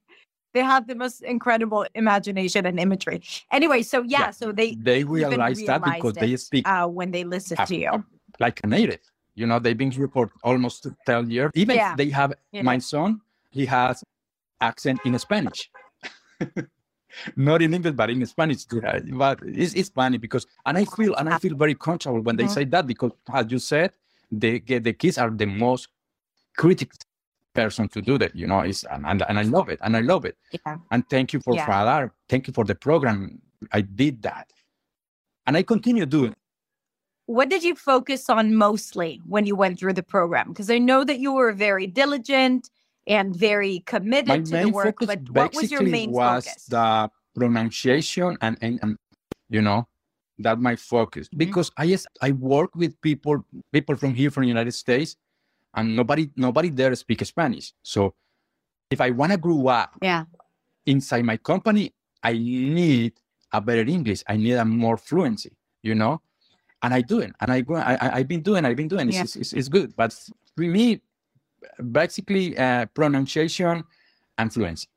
they 0.53 0.63
have 0.63 0.87
the 0.87 0.95
most 0.95 1.23
incredible 1.23 1.87
imagination 1.95 2.67
and 2.67 2.79
imagery. 2.79 3.23
Anyway, 3.51 3.83
so 3.83 4.03
yeah, 4.03 4.21
Yeah, 4.21 4.31
so 4.31 4.53
they 4.53 4.75
they 4.75 5.03
realize 5.03 5.61
that 5.65 5.83
because 5.83 6.15
realized 6.15 6.21
they 6.21 6.37
speak 6.37 6.69
uh, 6.69 6.87
when 6.87 7.11
they 7.11 7.25
listen 7.25 7.57
to 7.67 7.77
you. 7.77 8.05
like 8.39 8.61
a 8.63 8.67
native. 8.67 9.01
You 9.35 9.47
know, 9.47 9.59
they've 9.59 9.77
been 9.77 9.91
here 9.91 10.07
for 10.07 10.31
almost 10.45 10.87
10 11.07 11.31
years. 11.31 11.51
Even 11.55 11.77
Yeah. 11.77 11.97
they 11.97 12.09
have 12.11 12.35
my 12.53 12.79
son, 12.79 13.21
he 13.51 13.67
has 13.67 14.05
accent 14.61 15.01
in 15.05 15.19
Spanish. 15.19 15.71
Not 17.37 17.63
in 17.63 17.75
English, 17.75 17.95
but 17.95 18.11
in 18.11 18.25
Spanish. 18.27 18.65
But 18.65 19.39
it's, 19.45 19.75
it's 19.75 19.89
funny 19.89 20.19
because, 20.19 20.47
and 20.67 20.79
I 20.79 20.85
feel, 20.85 21.15
and 21.15 21.29
I 21.29 21.39
feel 21.39 21.55
very 21.57 21.75
comfortable 21.75 22.21
when 22.21 22.37
they 22.37 22.45
Mhm. 22.45 22.51
say 22.55 22.65
that 22.65 22.87
because, 22.87 23.13
as 23.33 23.47
you 23.51 23.59
said, 23.59 23.93
get 24.39 24.85
the 24.85 24.93
kids 24.93 25.19
are 25.19 25.31
the 25.31 25.47
most 25.47 25.89
critical 26.57 26.99
person 27.55 27.89
to 27.89 28.03
do 28.03 28.19
that. 28.19 28.35
You 28.35 28.47
know, 28.47 28.61
it's 28.61 28.85
and, 28.85 29.07
and, 29.07 29.23
and 29.29 29.39
I 29.39 29.43
love 29.43 29.69
it, 29.69 29.79
and 29.83 29.97
I 29.97 30.01
love 30.01 30.25
it. 30.25 30.37
Yeah. 30.51 30.77
And 30.91 31.09
thank 31.09 31.33
you 31.33 31.41
for 31.41 31.55
Yeah. 31.55 31.67
Hadar. 31.67 32.11
Thank 32.29 32.47
you 32.49 32.53
for 32.53 32.65
the 32.65 32.75
program. 32.75 33.41
I 33.73 33.81
did 33.81 34.23
that, 34.23 34.51
and 35.47 35.57
I 35.57 35.63
continue 35.63 36.07
doing. 36.07 36.35
What 37.27 37.49
did 37.49 37.63
you 37.65 37.75
focus 37.75 38.29
on 38.29 38.55
mostly 38.55 39.23
when 39.27 39.47
you 39.47 39.57
went 39.57 39.79
through 39.79 39.95
the 39.95 40.03
program? 40.03 40.49
Because 40.49 40.69
I 40.69 40.79
know 40.79 41.05
that 41.05 41.21
you 41.21 41.33
were 41.33 41.53
very 41.53 41.87
diligent 41.87 42.69
and 43.07 43.35
very 43.37 43.81
committed 43.87 44.29
my 44.29 44.39
to 44.39 44.57
the 44.65 44.71
work, 44.71 44.97
but 45.01 45.21
what 45.31 45.55
was 45.55 45.71
your 45.71 45.83
main 45.83 46.11
was 46.11 46.47
focus? 46.47 46.67
the 46.67 47.11
pronunciation 47.35 48.37
and, 48.41 48.57
and, 48.63 48.79
and 48.83 48.97
you 49.51 49.61
know 49.61 49.87
that 50.39 50.59
my 50.59 50.75
focus 50.77 51.29
Mm-hmm. 51.29 51.39
because 51.39 51.71
i 51.77 51.87
just 51.87 52.07
i 52.23 52.31
work 52.33 52.75
with 52.75 53.01
people 53.01 53.45
people 53.73 53.95
from 53.97 54.15
here 54.15 54.31
from 54.31 54.43
the 54.43 54.49
united 54.49 54.73
states 54.73 55.17
and 55.75 55.95
nobody 55.95 56.31
nobody 56.37 56.71
there 56.71 56.95
speaks 56.95 57.29
spanish 57.29 57.73
so 57.83 58.15
if 58.91 59.01
i 59.01 59.11
want 59.11 59.31
to 59.33 59.39
grow 59.39 59.67
up 59.69 59.95
Yeah. 60.03 60.25
inside 60.87 61.25
my 61.25 61.37
company 61.37 61.93
i 62.23 62.33
need 62.33 63.13
a 63.53 63.61
better 63.61 63.83
english 63.87 64.23
i 64.29 64.37
need 64.37 64.55
a 64.55 64.65
more 64.65 64.97
fluency 64.97 65.53
you 65.83 65.95
know 65.95 66.21
and 66.83 66.95
i 66.95 67.01
do 67.01 67.21
it 67.21 67.31
and 67.41 67.51
i 67.53 67.61
go 67.61 67.75
I, 67.77 67.95
I, 67.95 68.07
i've 68.19 68.29
been 68.29 68.43
doing 68.43 68.65
i've 68.65 68.77
been 68.77 68.89
doing 68.89 69.09
it's, 69.09 69.17
Yeah. 69.17 69.23
it's, 69.23 69.37
it's, 69.37 69.53
it's 69.53 69.69
good 69.69 69.95
but 69.97 70.13
for 70.57 70.63
me 70.63 71.01
basically 71.93 72.57
uh, 72.59 72.87
pronunciation 72.87 73.85
and 74.39 74.53
fluency 74.53 74.89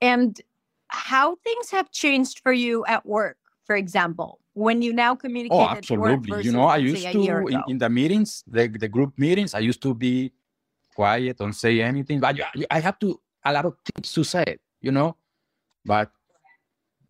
and 0.00 0.40
how 0.88 1.36
things 1.36 1.70
have 1.70 1.90
changed 1.90 2.40
for 2.42 2.52
you 2.52 2.84
at 2.86 3.04
work, 3.06 3.36
for 3.64 3.76
example, 3.76 4.40
when 4.54 4.82
you 4.82 4.92
now 4.92 5.14
communicate 5.14 5.58
Oh, 5.58 5.68
absolutely. 5.68 6.32
versus, 6.32 6.46
You 6.46 6.52
know, 6.52 6.64
I 6.64 6.78
used 6.78 7.12
to 7.12 7.46
in, 7.46 7.62
in 7.68 7.78
the 7.78 7.88
meetings, 7.88 8.42
the, 8.46 8.66
the 8.68 8.88
group 8.88 9.16
meetings, 9.16 9.54
I 9.54 9.60
used 9.60 9.82
to 9.82 9.94
be 9.94 10.32
quiet, 10.94 11.38
don't 11.38 11.52
say 11.52 11.80
anything. 11.80 12.20
But 12.20 12.40
I 12.70 12.80
have 12.80 12.98
to 13.00 13.20
a 13.44 13.52
lot 13.52 13.64
of 13.66 13.76
things 13.84 14.12
to 14.12 14.24
say, 14.24 14.58
you 14.80 14.90
know. 14.90 15.16
But 15.84 16.10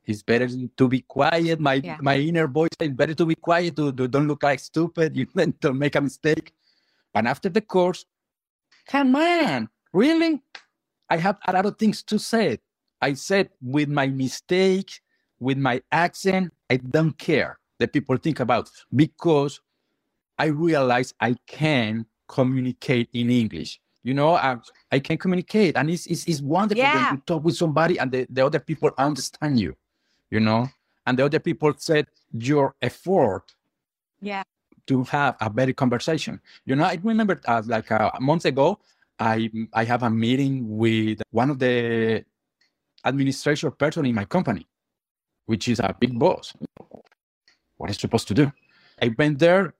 it's 0.05 0.23
better 0.23 0.49
to 0.77 0.89
be 0.89 1.01
quiet. 1.01 1.59
My 1.61 1.81
Yeah. 1.83 1.97
my 2.01 2.17
inner 2.19 2.47
voice 2.47 2.71
says 2.81 2.91
better 2.91 3.15
to 3.15 3.27
be 3.27 3.35
quiet 3.35 3.77
to, 3.77 3.93
to 3.93 4.09
don't 4.09 4.29
look 4.29 4.43
like 4.43 4.61
stupid. 4.61 5.17
You 5.17 5.27
don't 5.61 5.79
make 5.79 5.97
a 5.97 6.01
mistake. 6.01 6.53
And 7.15 7.27
after 7.27 7.49
the 7.49 7.61
course, 7.61 8.05
come 8.91 9.15
on, 9.17 9.69
really? 9.93 10.43
I 11.09 11.17
have 11.17 11.39
a 11.47 11.53
lot 11.53 11.67
of 11.67 11.79
things 11.79 12.03
to 12.05 12.19
say. 12.19 12.59
I 13.01 13.15
said 13.15 13.51
with 13.63 13.89
my 13.89 14.07
mistake, 14.09 15.01
with 15.39 15.59
my 15.59 15.81
accent, 15.91 16.53
I 16.69 16.77
don't 16.77 17.17
care 17.17 17.59
that 17.79 17.93
people 17.93 18.17
think 18.17 18.41
about 18.41 18.71
because 18.95 19.61
I 20.39 20.47
realize 20.47 21.15
I 21.21 21.37
can 21.47 22.05
communicate 22.29 23.09
in 23.13 23.31
English. 23.31 23.81
You 24.03 24.15
know, 24.15 24.35
I, 24.35 24.57
I 24.91 24.99
can 24.99 25.19
communicate 25.19 25.77
and 25.77 25.91
it's, 25.91 26.07
it's, 26.07 26.25
it's 26.27 26.41
wonderful 26.41 26.83
Yeah. 26.83 26.95
when 27.11 27.17
you 27.17 27.23
talk 27.27 27.45
with 27.45 27.57
somebody 27.57 27.99
and 27.99 28.11
the, 28.11 28.27
the 28.31 28.45
other 28.45 28.59
people 28.59 28.91
understand 28.99 29.59
you, 29.61 29.77
you 30.31 30.41
know, 30.41 30.69
and 31.07 31.19
the 31.19 31.25
other 31.25 31.39
people 31.39 31.73
said 31.77 32.07
your 32.33 32.75
effort 32.83 33.45
Yeah. 34.21 34.43
To 34.91 35.05
have 35.05 35.37
a 35.41 35.49
better 35.49 35.73
conversation. 35.73 36.41
You 36.67 36.75
know, 36.75 36.85
I 36.85 36.99
remember 37.03 37.41
uh, 37.47 37.63
like 37.65 37.91
a 37.91 38.19
month 38.21 38.45
ago, 38.45 38.79
I 39.19 39.51
I 39.73 39.85
have 39.85 40.03
a 40.03 40.11
meeting 40.11 40.55
with 40.83 41.23
one 41.31 41.49
of 41.51 41.59
the 41.59 42.25
administration 43.05 43.71
person 43.71 44.05
in 44.11 44.15
my 44.15 44.27
company, 44.27 44.67
which 45.47 45.69
is 45.69 45.79
a 45.79 45.95
big 46.03 46.19
boss. 46.19 46.53
What 47.79 47.91
is 47.91 47.97
supposed 47.97 48.29
to 48.29 48.35
do? 48.35 48.53
I 49.01 49.15
went 49.17 49.39
there 49.39 49.75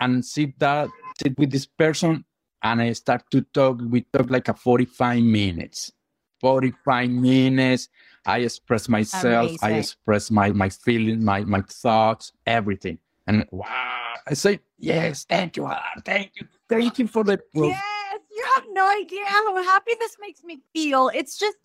and 0.00 0.24
sit 0.24 0.58
that 0.58 0.88
sit 1.20 1.38
with 1.38 1.50
this 1.50 1.66
person, 1.66 2.24
and 2.62 2.80
I 2.80 2.94
start 2.94 3.22
to 3.30 3.42
talk. 3.52 3.80
We 3.84 4.00
talk 4.14 4.30
like 4.30 4.48
a 4.48 4.54
forty-five 4.54 5.22
minutes. 5.22 5.92
Forty-five 6.40 7.10
minutes. 7.10 7.88
I 8.24 8.38
express 8.48 8.88
myself. 8.88 9.52
I 9.62 9.70
express 9.82 10.30
my 10.30 10.48
my 10.52 10.70
feelings, 10.70 11.22
my 11.22 11.44
my 11.44 11.62
thoughts, 11.62 12.32
everything. 12.46 12.98
And 13.28 13.44
wow, 13.50 14.14
I 14.26 14.32
say 14.32 14.60
yes. 14.78 15.26
Thank 15.28 15.58
you, 15.58 15.70
thank 16.04 16.32
you, 16.36 16.46
thank 16.68 16.98
you 16.98 17.06
for 17.06 17.22
the. 17.22 17.38
Yes, 17.52 18.20
you 18.34 18.44
have 18.54 18.64
no 18.72 18.88
idea 18.88 19.20
how 19.26 19.62
happy 19.62 19.92
this 20.00 20.16
makes 20.18 20.42
me 20.42 20.60
feel. 20.72 21.10
It's 21.14 21.36
just, 21.38 21.58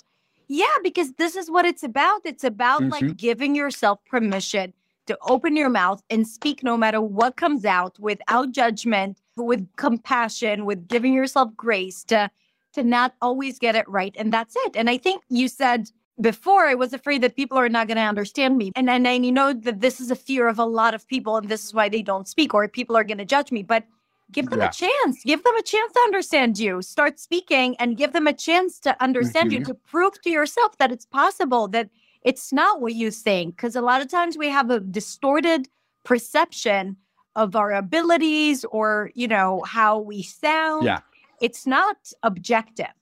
yeah, 0.49 0.75
because 0.83 1.13
this 1.13 1.37
is 1.37 1.49
what 1.49 1.65
it's 1.65 1.81
about. 1.81 2.21
It's 2.25 2.43
about 2.43 2.81
like 2.89 3.05
Mhm. 3.05 3.15
giving 3.15 3.55
yourself 3.55 4.03
permission 4.05 4.73
to 5.05 5.17
open 5.21 5.55
your 5.55 5.69
mouth 5.69 6.03
and 6.09 6.27
speak 6.27 6.63
no 6.63 6.75
matter 6.75 6.99
what 7.01 7.37
comes 7.37 7.63
out 7.63 7.97
without 7.97 8.51
judgment, 8.51 9.21
with 9.37 9.65
compassion, 9.77 10.65
with 10.65 10.85
giving 10.89 11.13
yourself 11.13 11.55
grace 11.55 12.03
to 12.05 12.29
to 12.73 12.83
not 12.83 13.13
always 13.21 13.57
get 13.59 13.75
it 13.75 13.87
right. 13.87 14.15
And 14.17 14.33
that's 14.33 14.55
it. 14.65 14.75
And 14.75 14.89
I 14.89 14.97
think 14.97 15.23
you 15.29 15.47
said 15.47 15.91
before 16.21 16.65
I 16.67 16.75
was 16.75 16.93
afraid 16.93 17.21
that 17.23 17.35
people 17.35 17.57
are 17.57 17.69
not 17.69 17.87
going 17.87 17.97
to 17.97 18.03
understand 18.03 18.57
me. 18.57 18.71
And 18.75 18.89
and 18.89 19.07
I 19.07 19.17
know 19.17 19.53
that 19.53 19.81
this 19.81 19.99
is 19.99 20.11
a 20.11 20.15
fear 20.15 20.47
of 20.47 20.59
a 20.59 20.65
lot 20.65 20.93
of 20.93 21.07
people 21.07 21.37
and 21.37 21.49
this 21.49 21.65
is 21.65 21.73
why 21.73 21.89
they 21.89 22.01
don't 22.01 22.27
speak 22.27 22.53
or 22.53 22.67
people 22.67 22.95
are 22.95 23.03
going 23.03 23.17
to 23.17 23.25
judge 23.25 23.51
me. 23.51 23.63
But 23.63 23.83
give 24.31 24.49
them 24.49 24.59
Yeah. 24.61 24.69
a 24.69 24.71
chance. 24.71 25.23
Give 25.23 25.43
them 25.43 25.55
a 25.55 25.61
chance 25.63 25.91
to 25.93 25.99
understand 25.99 26.57
you. 26.59 26.81
Start 26.81 27.19
speaking 27.19 27.75
and 27.77 27.97
give 27.97 28.13
them 28.13 28.27
a 28.27 28.33
chance 28.33 28.79
to 28.81 28.95
understand 29.03 29.51
you 29.51 29.59
Mhm. 29.59 29.65
to 29.65 29.73
prove 29.73 30.21
to 30.21 30.29
yourself 30.29 30.77
that 30.77 30.91
it's 30.91 31.05
possible 31.05 31.67
that 31.69 31.89
it's 32.23 32.53
not 32.53 32.79
what 32.81 32.93
you 32.95 33.11
think 33.11 33.55
because 33.55 33.75
a 33.75 33.81
lot 33.81 34.01
of 34.01 34.07
times 34.07 34.37
we 34.37 34.49
have 34.49 34.69
a 34.69 34.79
distorted 34.79 35.67
perception 36.03 36.95
of 37.35 37.55
our 37.55 37.71
abilities 37.73 38.63
or 38.65 39.09
you 39.15 39.27
know 39.27 39.61
how 39.65 39.97
we 39.97 40.21
sound 40.21 40.85
Yeah. 40.85 40.99
it's 41.41 41.65
not 41.65 41.97
objective 42.21 42.93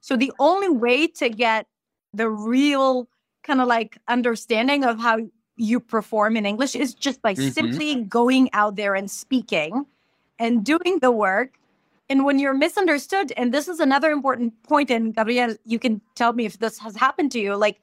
so 0.00 0.16
the 0.16 0.32
only 0.38 0.68
way 0.68 1.06
to 1.06 1.28
get 1.30 1.66
the 2.14 2.28
real 2.30 3.08
kind 3.42 3.60
of 3.60 3.68
like 3.68 3.98
understanding 4.08 4.84
of 4.84 4.98
how 4.98 5.18
you 5.56 5.80
perform 5.80 6.36
in 6.36 6.46
english 6.46 6.74
is 6.76 6.94
just 6.94 7.20
by 7.22 7.34
Mhm. 7.34 7.52
simply 7.52 8.04
going 8.04 8.48
out 8.52 8.76
there 8.76 8.94
and 8.94 9.10
speaking 9.10 9.86
and 10.38 10.64
doing 10.64 10.98
the 11.00 11.10
work 11.10 11.58
and 12.10 12.24
when 12.24 12.38
you're 12.38 12.54
misunderstood 12.54 13.32
and 13.36 13.52
this 13.52 13.68
is 13.68 13.80
another 13.80 14.10
important 14.10 14.52
point 14.62 14.90
and 14.90 15.14
gabriel 15.14 15.56
you 15.64 15.78
can 15.78 16.00
tell 16.14 16.32
me 16.32 16.44
if 16.46 16.58
this 16.58 16.78
has 16.78 16.96
happened 16.96 17.32
to 17.32 17.40
you 17.40 17.56
like 17.56 17.80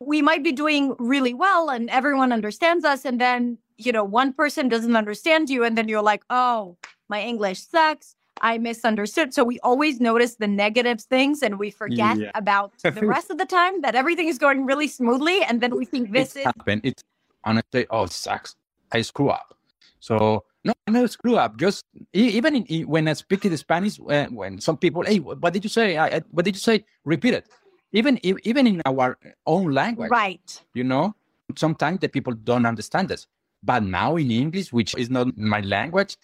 we 0.00 0.20
might 0.20 0.44
be 0.44 0.52
doing 0.52 0.94
really 0.98 1.32
well 1.34 1.70
and 1.70 1.88
everyone 1.90 2.32
understands 2.32 2.84
us 2.84 3.04
and 3.04 3.20
then 3.20 3.58
you 3.78 3.92
know 3.92 4.04
one 4.04 4.32
person 4.32 4.68
doesn't 4.68 4.96
understand 4.96 5.48
you 5.48 5.64
and 5.64 5.76
then 5.78 5.88
you're 5.88 6.02
like 6.02 6.24
oh 6.30 6.76
my 7.08 7.22
english 7.22 7.60
sucks 7.60 8.15
i 8.42 8.58
misunderstood 8.58 9.32
so 9.34 9.44
we 9.44 9.58
always 9.60 10.00
notice 10.00 10.36
the 10.36 10.46
negative 10.46 11.00
things 11.00 11.42
and 11.42 11.58
we 11.58 11.70
forget 11.70 12.16
Yeah. 12.18 12.30
about 12.34 12.72
the 12.82 13.06
rest 13.14 13.30
of 13.30 13.38
the 13.38 13.46
time 13.46 13.80
that 13.82 13.94
everything 13.94 14.28
is 14.28 14.38
going 14.38 14.66
really 14.66 14.88
smoothly 14.88 15.42
and 15.42 15.60
then 15.60 15.76
we 15.76 15.84
think 15.84 16.12
this 16.12 16.36
it 16.36 16.40
is 16.40 16.44
happened. 16.46 16.80
It's 16.84 17.02
honestly, 17.44 17.86
oh, 17.90 18.04
it 18.04 18.12
sucks. 18.12 18.56
I 18.92 19.02
screw 19.02 19.28
up. 19.30 19.56
So 20.00 20.44
no, 20.64 20.72
no 20.88 21.06
screw 21.06 21.36
up. 21.36 21.56
Just 21.56 21.84
even 22.12 22.56
in, 22.56 22.86
when 22.88 23.08
I 23.08 23.14
speak 23.14 23.44
in 23.44 23.56
Spanish, 23.56 23.98
when, 23.98 24.34
when 24.34 24.60
some 24.60 24.76
people, 24.76 25.02
hey, 25.04 25.18
what 25.18 25.52
did 25.52 25.64
you 25.64 25.70
say? 25.70 25.96
I, 25.96 26.06
I- 26.18 26.22
what 26.30 26.44
did 26.44 26.54
you 26.54 26.60
say? 26.60 26.84
Repeat 27.04 27.34
it. 27.34 27.48
Even 27.92 28.18
even 28.22 28.66
in 28.66 28.82
our 28.84 29.16
own 29.46 29.70
language, 29.72 30.10
right 30.10 30.62
you 30.74 30.84
know, 30.84 31.14
sometimes 31.56 32.00
the 32.00 32.08
people 32.08 32.34
don't 32.34 32.66
understand 32.66 33.08
this. 33.08 33.26
But 33.62 33.82
now 33.84 34.16
in 34.16 34.30
English, 34.30 34.72
which 34.72 34.94
is 34.96 35.08
not 35.08 35.36
my 35.38 35.60
language, 35.60 36.16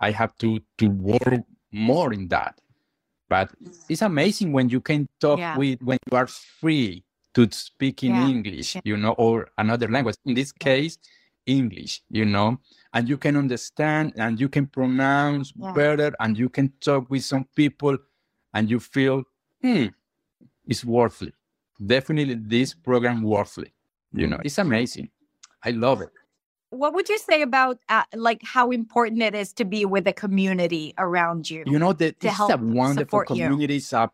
I 0.00 0.10
have 0.10 0.36
to 0.38 0.58
to 0.78 0.86
work 0.88 1.44
more 1.72 2.12
in 2.12 2.28
that. 2.28 2.60
But 3.28 3.50
it's 3.88 4.02
amazing 4.02 4.52
when 4.52 4.68
you 4.68 4.80
can 4.80 5.08
talk 5.18 5.38
Yeah. 5.38 5.56
with 5.56 5.82
when 5.82 5.98
you 6.10 6.16
are 6.18 6.26
free 6.26 7.04
to 7.34 7.48
speak 7.50 8.02
in 8.04 8.14
Yeah. 8.14 8.28
English, 8.28 8.76
you 8.84 8.96
know, 8.96 9.12
or 9.12 9.48
another 9.56 9.88
language. 9.88 10.16
In 10.26 10.34
this 10.34 10.52
case, 10.52 10.98
English, 11.46 12.02
you 12.10 12.24
know, 12.26 12.60
and 12.92 13.08
you 13.08 13.16
can 13.16 13.36
understand 13.36 14.12
and 14.16 14.38
you 14.38 14.48
can 14.48 14.66
pronounce 14.66 15.52
better 15.52 16.14
and 16.20 16.36
you 16.38 16.48
can 16.50 16.68
talk 16.80 17.10
with 17.10 17.24
some 17.24 17.44
people 17.56 17.96
and 18.54 18.70
you 18.70 18.78
feel, 18.78 19.24
hmm, 19.62 19.86
it's 20.66 20.84
worthly. 20.84 21.32
Definitely 21.84 22.34
this 22.34 22.74
program 22.74 23.22
worthly. 23.22 23.72
You 24.12 24.26
know, 24.26 24.40
it's 24.44 24.58
amazing. 24.58 25.08
I 25.64 25.70
love 25.70 26.02
it. 26.02 26.10
What 26.72 26.94
would 26.94 27.08
you 27.08 27.18
say 27.18 27.42
about 27.42 27.78
uh, 27.88 28.04
like 28.14 28.40
how 28.42 28.70
important 28.70 29.22
it 29.22 29.34
is 29.34 29.52
to 29.54 29.64
be 29.64 29.84
with 29.84 30.06
a 30.08 30.12
community 30.12 30.94
around 30.98 31.50
you 31.50 31.64
You 31.66 31.78
know, 31.78 31.92
that 31.92 32.18
this 32.20 32.32
is 32.32 32.38
a 32.50 32.56
help 32.58 32.60
wonderful 32.60 33.20
community. 33.22 33.82
A- 33.92 34.10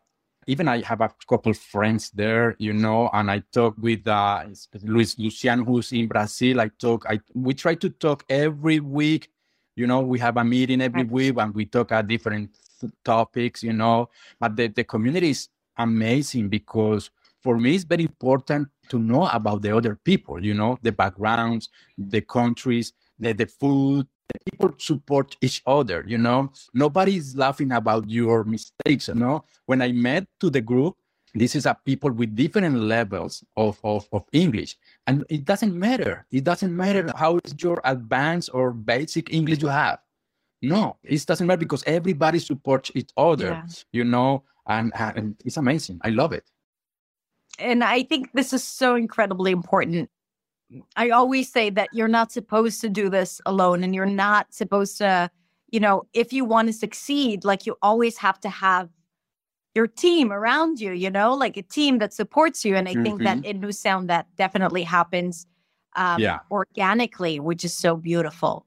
even 0.47 0.67
I 0.69 0.83
have 0.83 1.01
a 1.03 1.11
couple 1.29 1.53
friends 1.53 2.11
there, 2.11 2.57
you 2.59 2.73
know, 2.73 3.11
and 3.13 3.31
I 3.31 3.43
talk 3.53 3.77
with 3.79 4.07
uh, 4.09 4.45
Luis 4.83 5.19
Luciano, 5.19 5.65
who's 5.65 5.93
in 5.93 6.09
Brazil. 6.09 6.61
I 6.61 6.69
talk, 6.69 7.05
I 7.09 7.21
we 7.35 7.55
try 7.55 7.75
to 7.77 7.91
talk 7.91 8.25
every 8.29 8.81
week. 8.81 9.31
You 9.77 9.87
know, 9.87 10.01
we 10.01 10.19
have 10.19 10.37
a 10.37 10.45
meeting 10.45 10.81
every 10.81 11.05
Right. 11.05 11.11
week 11.11 11.35
and 11.39 11.55
we 11.55 11.67
talk 11.67 11.93
at 11.93 12.09
different 12.09 12.51
topics, 13.05 13.63
you 13.63 13.73
know. 13.75 14.09
But 14.41 14.57
the, 14.57 14.69
the 14.69 14.85
community 14.85 15.31
is 15.31 15.49
amazing 15.77 16.49
because 16.49 17.11
for 17.43 17.59
me, 17.59 17.75
it's 17.75 17.85
very 17.85 18.05
important 18.05 18.69
to 18.91 18.99
know 18.99 19.27
about 19.29 19.63
the 19.63 19.77
other 19.77 19.97
people, 20.05 20.45
you 20.45 20.55
know, 20.55 20.79
the 20.83 20.93
backgrounds, 20.93 21.69
the 21.97 22.21
countries, 22.21 22.93
the, 23.19 23.33
the 23.33 23.47
food, 23.47 24.07
the 24.33 24.51
people 24.51 24.75
support 24.79 25.37
each 25.41 25.63
other 25.67 26.05
you 26.07 26.19
know. 26.19 26.53
Nobody's 26.75 27.35
laughing 27.37 27.73
about 27.73 28.09
your 28.11 28.45
mistakes 28.45 29.09
you 29.09 29.15
know. 29.15 29.45
When 29.67 29.81
i 29.81 29.91
met 29.93 30.27
to 30.41 30.51
the 30.51 30.61
group 30.61 30.97
this 31.35 31.55
is 31.55 31.67
a 31.67 31.77
people 31.85 32.11
with 32.11 32.35
different 32.35 32.75
levels 32.79 33.45
of, 33.57 33.79
of, 33.85 34.09
of 34.13 34.25
english. 34.33 34.77
And 35.07 35.25
it 35.29 35.45
doesn't 35.45 35.79
matter. 35.79 36.27
It 36.31 36.45
doesn't 36.45 36.75
matter 36.75 37.13
how 37.17 37.39
is 37.45 37.55
your 37.59 37.81
advanced 37.85 38.51
or 38.53 38.73
basic 38.73 39.33
english 39.33 39.63
you 39.63 39.69
have. 39.69 39.99
No 40.63 40.97
it 41.03 41.25
doesn't 41.25 41.47
matter 41.47 41.59
because 41.61 41.85
everybody 41.87 42.39
supports 42.39 42.91
each 42.95 43.11
other 43.17 43.49
Yeah. 43.49 43.63
you 43.93 44.05
know. 44.05 44.45
And, 44.67 44.93
and 44.95 45.35
it's 45.47 45.57
amazing. 45.57 45.99
I 46.03 46.11
love 46.11 46.33
it 46.35 46.45
and 47.59 47.85
I 47.85 48.03
think 48.03 48.33
this 48.33 48.53
is 48.53 48.65
so 48.65 48.95
incredibly 48.95 49.53
important. 49.53 50.11
I 50.97 51.11
always 51.11 51.51
say 51.51 51.71
that 51.71 51.89
you're 51.93 52.09
not 52.09 52.31
supposed 52.31 52.81
to 52.83 52.89
do 52.89 53.09
this 53.09 53.41
alone 53.47 53.83
and 53.83 53.95
you're 53.95 54.07
not 54.07 54.53
supposed 54.53 54.99
to, 54.99 55.31
you 55.71 55.81
know, 55.81 56.03
if 56.13 56.33
you 56.33 56.45
want 56.45 56.69
to 56.69 56.73
succeed, 56.73 57.45
like 57.45 57.67
you 57.67 57.77
always 57.81 58.19
have 58.19 58.39
to 58.41 58.49
have 58.49 58.91
your 59.75 59.87
team 59.87 60.33
around 60.33 60.81
you, 60.81 60.93
you 60.93 61.11
know, 61.11 61.35
like 61.35 61.57
a 61.57 61.63
team 61.63 61.99
that 61.99 62.13
supports 62.13 62.65
you. 62.65 62.77
And 62.77 62.89
I 62.89 62.95
think 62.95 63.23
that 63.23 63.45
in 63.45 63.61
New 63.61 63.73
Sound 63.73 64.11
that 64.11 64.27
definitely 64.37 64.83
happens 64.83 65.47
um, 65.97 66.21
Yeah. 66.21 66.41
organically, 66.51 67.41
which 67.41 67.65
is 67.65 67.73
so 67.75 67.97
beautiful. 67.97 68.67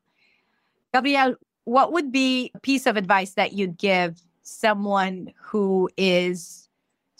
Gabriel, 0.94 1.36
what 1.66 1.94
would 1.94 2.12
be 2.12 2.52
a 2.56 2.60
piece 2.60 2.86
of 2.88 2.98
advice 2.98 3.34
that 3.34 3.54
you'd 3.54 3.78
give 3.78 4.22
someone 4.42 5.32
who 5.40 5.90
is 5.98 6.70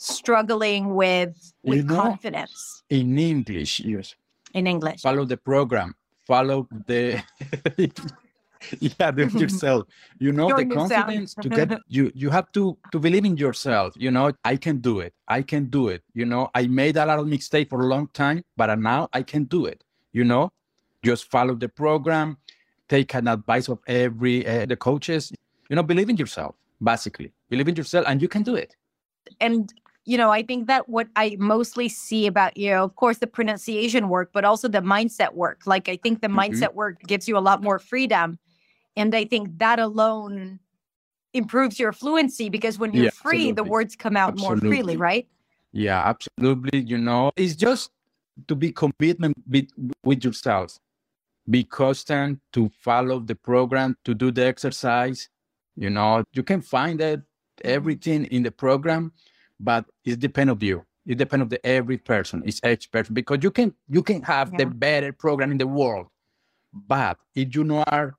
struggling 0.04 0.94
with 0.94 1.34
with 1.62 1.78
You 1.78 1.82
know- 1.84 2.02
confidence. 2.02 2.82
in 2.90 3.18
english 3.18 3.80
yes. 3.80 4.14
In 4.54 4.66
English? 4.66 5.00
follow 5.00 5.24
the 5.24 5.36
program. 5.38 5.94
Follow 6.26 6.68
the 6.86 7.22
yeah 8.78 9.10
do 9.10 9.26
yourself. 9.42 9.86
You 10.18 10.32
know 10.32 10.48
the 10.56 10.66
confidence 10.66 11.34
to 11.42 11.48
get 11.48 11.68
you 11.88 12.12
you 12.14 12.30
have 12.30 12.52
to 12.52 12.76
to 12.92 12.98
believe 12.98 13.24
in 13.24 13.36
yourself. 13.36 13.94
You 13.96 14.10
know 14.10 14.32
i 14.44 14.56
can 14.56 14.78
do 14.78 15.00
it. 15.00 15.12
I 15.28 15.42
can 15.42 15.66
do 15.66 15.88
it. 15.88 16.02
You 16.14 16.26
know 16.26 16.50
i 16.54 16.66
made 16.66 16.96
a 16.96 17.06
lot 17.06 17.18
of 17.18 17.26
mistake 17.26 17.70
for 17.70 17.80
a 17.80 17.86
long 17.86 18.08
time 18.12 18.42
but 18.56 18.68
now 18.78 19.08
i 19.12 19.22
can 19.22 19.44
do 19.44 19.66
it. 19.66 19.82
You 20.12 20.24
know 20.24 20.52
just 21.02 21.30
follow 21.30 21.54
the 21.54 21.68
program. 21.68 22.36
Take 22.88 23.14
an 23.14 23.26
advice 23.28 23.68
of 23.68 23.78
every 23.86 24.46
uh, 24.46 24.66
the 24.66 24.76
coaches. 24.76 25.32
You 25.70 25.76
know, 25.76 25.82
believe 25.82 26.10
in 26.10 26.16
yourself, 26.18 26.54
basically. 26.82 27.32
Believe 27.48 27.68
in 27.68 27.74
yourself 27.74 28.04
and 28.06 28.20
you 28.20 28.28
can 28.28 28.42
do 28.42 28.54
it. 28.54 28.76
And 29.40 29.72
you 30.04 30.18
know, 30.18 30.30
I 30.30 30.42
think 30.42 30.66
that 30.66 30.88
what 30.88 31.08
I 31.14 31.36
mostly 31.38 31.88
see 31.88 32.26
about 32.26 32.56
you, 32.56 32.74
of 32.74 32.96
course, 32.96 33.18
the 33.18 33.26
pronunciation 33.26 34.08
work, 34.08 34.30
but 34.32 34.44
also 34.44 34.68
the 34.68 34.80
mindset 34.80 35.34
work. 35.34 35.62
Like 35.66 35.88
I 35.88 35.96
think 35.96 36.20
the 36.20 36.28
Mhm. 36.28 36.36
mindset 36.36 36.74
work 36.74 37.00
gives 37.02 37.28
you 37.28 37.38
a 37.38 37.40
lot 37.40 37.62
more 37.62 37.78
freedom. 37.78 38.38
And 38.96 39.14
I 39.14 39.24
think 39.24 39.58
that 39.58 39.78
alone 39.78 40.58
improves 41.32 41.78
your 41.78 41.92
fluency 41.92 42.48
because 42.48 42.78
when 42.78 42.92
you're 42.92 43.04
Yeah, 43.04 43.10
free, 43.10 43.52
the 43.52 43.64
words 43.64 43.96
come 43.96 44.16
out 44.16 44.38
more 44.38 44.56
freely, 44.56 44.96
right? 44.96 45.28
Yeah, 45.72 46.02
absolutely. 46.06 46.80
You 46.80 46.98
know, 46.98 47.30
it's 47.36 47.54
just 47.54 47.90
to 48.48 48.54
be 48.54 48.72
commitment 48.72 49.34
with, 49.48 49.68
with 50.04 50.24
yourself. 50.24 50.78
Be 51.48 51.64
constant 51.64 52.40
to 52.52 52.70
follow 52.80 53.18
the 53.20 53.34
program, 53.34 53.96
to 54.04 54.14
do 54.14 54.30
the 54.30 54.44
exercise. 54.46 55.28
You 55.76 55.90
know, 55.90 56.22
you 56.32 56.42
can 56.42 56.60
find 56.60 57.00
it 57.00 57.22
everything 57.64 58.26
in 58.26 58.42
the 58.42 58.50
program, 58.52 59.12
but 59.62 59.86
it 60.04 60.18
depends 60.20 60.50
of 60.52 60.62
you. 60.62 60.84
It 61.06 61.18
depends 61.18 61.42
of 61.42 61.50
the 61.50 61.64
every 61.66 61.98
person. 61.98 62.42
It's 62.44 62.60
each 62.64 62.90
person 62.90 63.14
because 63.14 63.38
you 63.42 63.50
can 63.50 63.74
you 63.88 64.02
can 64.02 64.22
have 64.22 64.56
the 64.56 64.66
better 64.66 65.12
program 65.12 65.50
in 65.50 65.58
the 65.58 65.66
world, 65.66 66.06
but 66.72 67.18
if 67.34 67.54
you 67.54 67.64
know 67.64 67.82
are 67.86 68.14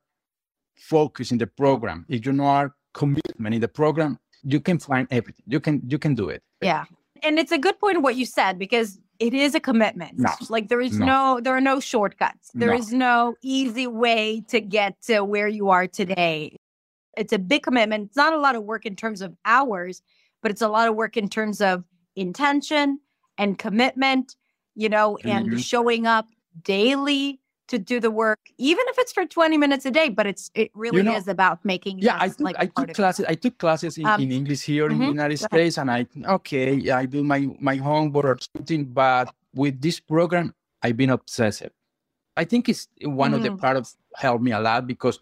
focus 0.74 1.30
in 1.32 1.38
the 1.38 1.46
program, 1.46 2.04
if 2.08 2.26
you 2.26 2.32
know 2.32 2.44
are 2.46 2.74
commitment 2.92 3.54
in 3.54 3.60
the 3.60 3.68
program, 3.68 4.18
you 4.42 4.60
can 4.60 4.78
find 4.78 5.06
everything. 5.10 5.44
You 5.46 5.60
can 5.60 5.82
you 5.86 5.98
can 5.98 6.14
do 6.14 6.28
it. 6.28 6.42
Yeah. 6.60 6.84
And 7.22 7.38
it's 7.38 7.52
a 7.52 7.58
good 7.58 7.78
point 7.80 8.02
what 8.02 8.16
you 8.16 8.26
said 8.26 8.58
because 8.58 8.98
it 9.18 9.32
is 9.32 9.54
a 9.54 9.60
commitment. 9.60 10.18
No. 10.18 10.30
Like 10.50 10.68
there 10.68 10.80
is 10.80 10.98
No. 10.98 11.06
no. 11.06 11.40
there 11.40 11.56
are 11.56 11.60
no 11.60 11.80
shortcuts. 11.80 12.50
There 12.52 12.70
No. 12.70 12.76
is 12.76 12.92
no 12.92 13.34
easy 13.42 13.86
way 13.86 14.42
to 14.48 14.60
get 14.60 15.00
to 15.02 15.24
where 15.24 15.48
you 15.48 15.70
are 15.70 15.86
today. 15.86 16.56
It's 17.16 17.32
a 17.32 17.38
big 17.38 17.62
commitment. 17.62 18.08
It's 18.08 18.16
not 18.16 18.32
a 18.34 18.38
lot 18.38 18.56
of 18.56 18.64
work 18.64 18.84
in 18.84 18.96
terms 18.96 19.22
of 19.22 19.34
hours, 19.44 20.02
but 20.44 20.50
it's 20.52 20.60
a 20.62 20.68
lot 20.68 20.86
of 20.86 20.94
work 20.94 21.16
in 21.16 21.26
terms 21.26 21.62
of 21.62 21.82
intention 22.16 23.00
and 23.38 23.58
commitment, 23.58 24.36
you 24.76 24.90
know, 24.90 25.16
and 25.24 25.50
Mhm. 25.50 25.58
showing 25.58 26.06
up 26.06 26.26
daily 26.62 27.40
to 27.68 27.78
do 27.78 27.98
the 27.98 28.10
work, 28.10 28.40
even 28.58 28.84
if 28.88 28.98
it's 28.98 29.10
for 29.10 29.24
20 29.24 29.56
minutes 29.56 29.86
a 29.86 29.90
day, 29.90 30.10
but 30.10 30.26
it's 30.26 30.50
it 30.54 30.70
really 30.74 31.02
know, 31.02 31.16
is 31.16 31.26
about 31.28 31.64
making 31.64 31.98
yeah 31.98 32.18
i 32.20 32.28
took, 32.28 32.40
like 32.40 32.56
I 32.58 32.66
took 32.66 32.92
classes 32.92 33.24
i 33.26 33.34
took 33.44 33.56
classes 33.64 33.96
in, 33.96 34.06
Um, 34.06 34.20
in 34.24 34.30
english 34.40 34.62
here 34.72 34.86
in 34.90 34.98
the 34.98 35.06
united 35.18 35.38
states 35.38 35.78
and 35.80 35.88
i 35.96 36.00
okay 36.38 36.90
i 36.90 37.06
do 37.06 37.20
my 37.32 37.40
my 37.68 37.76
homework 37.88 38.26
or 38.32 38.36
something 38.54 38.82
but 39.02 39.26
with 39.62 39.80
this 39.86 39.98
program 40.12 40.46
i've 40.82 40.96
been 41.02 41.10
obsessive 41.18 41.72
i 42.36 42.44
think 42.50 42.62
it's 42.72 42.84
one 43.24 43.32
of 43.36 43.40
the 43.42 43.50
Mhm. 43.50 43.60
part 43.64 43.76
of 43.80 43.84
helped 44.24 44.44
me 44.48 44.52
a 44.52 44.60
lot 44.68 44.82
because 44.92 45.16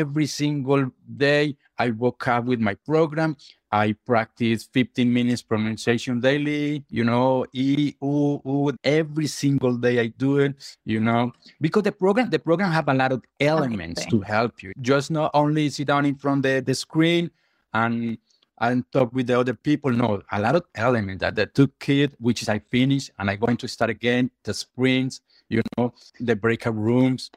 every 0.00 0.26
single 0.40 0.82
day 1.28 1.44
i 1.84 1.86
woke 1.90 2.26
up 2.34 2.44
with 2.50 2.60
my 2.68 2.74
program 2.90 3.30
i 3.74 3.92
practice 4.06 4.68
15 4.72 5.12
minutes 5.12 5.42
pronunciation 5.42 6.20
daily 6.20 6.84
you 6.90 7.02
know 7.02 7.44
e 7.52 7.94
u, 8.00 8.40
u, 8.44 8.72
every 8.84 9.26
single 9.26 9.76
day 9.76 9.98
i 9.98 10.06
do 10.06 10.38
it 10.38 10.54
you 10.84 11.00
know 11.00 11.32
because 11.60 11.82
the 11.82 11.90
program 11.90 12.30
the 12.30 12.38
program 12.38 12.70
have 12.70 12.88
a 12.88 12.94
lot 12.94 13.10
of 13.10 13.20
elements 13.40 14.06
to 14.06 14.20
help 14.20 14.62
you. 14.62 14.72
Just 14.80 15.10
not 15.10 15.30
only 15.34 15.68
sit 15.70 15.88
down 15.88 16.06
in 16.06 16.14
front 16.14 16.46
of 16.46 16.52
the, 16.54 16.60
the 16.60 16.74
screen 16.74 17.30
and 17.72 18.16
and 18.60 18.84
talk 18.92 19.12
with 19.12 19.26
the 19.26 19.38
other 19.38 19.54
people 19.54 19.90
no 19.90 20.22
a 20.30 20.40
lot 20.40 20.54
of 20.54 20.62
elements 20.76 21.20
that 21.20 21.34
the 21.34 21.46
two 21.46 21.68
kid 21.80 22.14
which 22.20 22.42
is 22.42 22.48
i 22.48 22.58
finished 22.58 23.10
and 23.18 23.28
i'm 23.28 23.38
going 23.38 23.56
to 23.56 23.66
start 23.66 23.90
again 23.90 24.30
the 24.44 24.54
sprints 24.54 25.20
you 25.48 25.60
know 25.76 25.92
the 26.20 26.36
breakout 26.36 26.76
rooms 26.76 27.30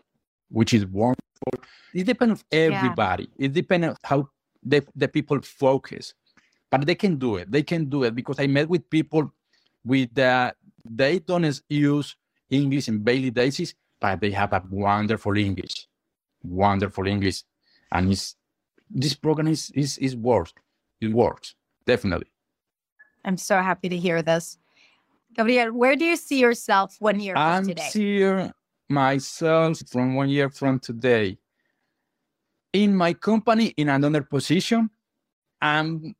which 0.49 0.73
is 0.73 0.85
wonderful. 0.85 1.17
It 1.93 2.05
depends 2.05 2.41
on 2.41 2.45
everybody. 2.51 3.29
It 3.37 3.53
depends 3.53 3.87
on 3.87 3.95
how 4.03 4.29
the, 4.63 4.85
the 4.95 5.07
people 5.07 5.41
focus 5.41 6.13
but 6.71 6.85
they 6.85 6.95
can 6.95 7.17
do 7.17 7.35
it 7.37 7.51
they 7.51 7.63
can 7.63 7.85
do 7.85 8.03
it 8.03 8.15
because 8.15 8.39
i 8.39 8.47
met 8.47 8.67
with 8.69 8.89
people 8.89 9.31
with 9.85 10.13
that 10.13 10.55
they 10.89 11.19
don't 11.19 11.61
use 11.69 12.15
english 12.49 12.87
in 12.87 13.03
daily 13.03 13.29
basis 13.29 13.73
but 13.99 14.19
they 14.21 14.31
have 14.31 14.53
a 14.53 14.63
wonderful 14.69 15.35
english 15.37 15.87
wonderful 16.43 17.07
english 17.07 17.43
and 17.91 18.11
it's 18.11 18.35
this 18.89 19.13
program 19.13 19.47
is 19.47 19.71
is 19.71 19.97
is 19.97 20.15
works 20.15 20.53
it 21.01 21.11
works 21.11 21.55
definitely 21.85 22.27
I'm 23.27 23.35
so 23.35 23.61
happy 23.61 23.89
to 23.89 23.97
hear 23.97 24.21
this. 24.21 24.57
Gabriel, 25.35 25.73
where 25.73 25.97
do 25.97 26.05
you 26.05 26.15
see 26.15 26.39
yourself 26.39 26.95
one 26.99 27.19
year 27.19 27.35
from 27.35 27.65
today? 27.65 27.81
i'm 27.81 27.91
today? 27.91 27.99
here 27.99 28.53
myself 28.89 29.79
from 29.91 30.15
one 30.15 30.29
year 30.29 30.49
from 30.49 30.79
today 30.79 31.37
in 32.71 32.95
my 32.95 33.13
company 33.13 33.67
in 33.77 33.89
another 33.89 34.21
position 34.23 34.89
i'm 35.61 36.15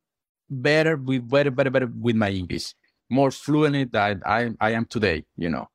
better 0.50 0.96
with 0.96 1.28
better 1.28 1.50
better 1.50 1.70
better 1.70 1.90
with 2.00 2.16
my 2.16 2.30
english 2.30 2.74
more 3.10 3.30
fluent 3.30 3.92
than 3.92 4.22
i 4.24 4.50
i 4.60 4.70
am 4.70 4.84
today 4.84 5.24
you 5.36 5.48
know 5.48 5.68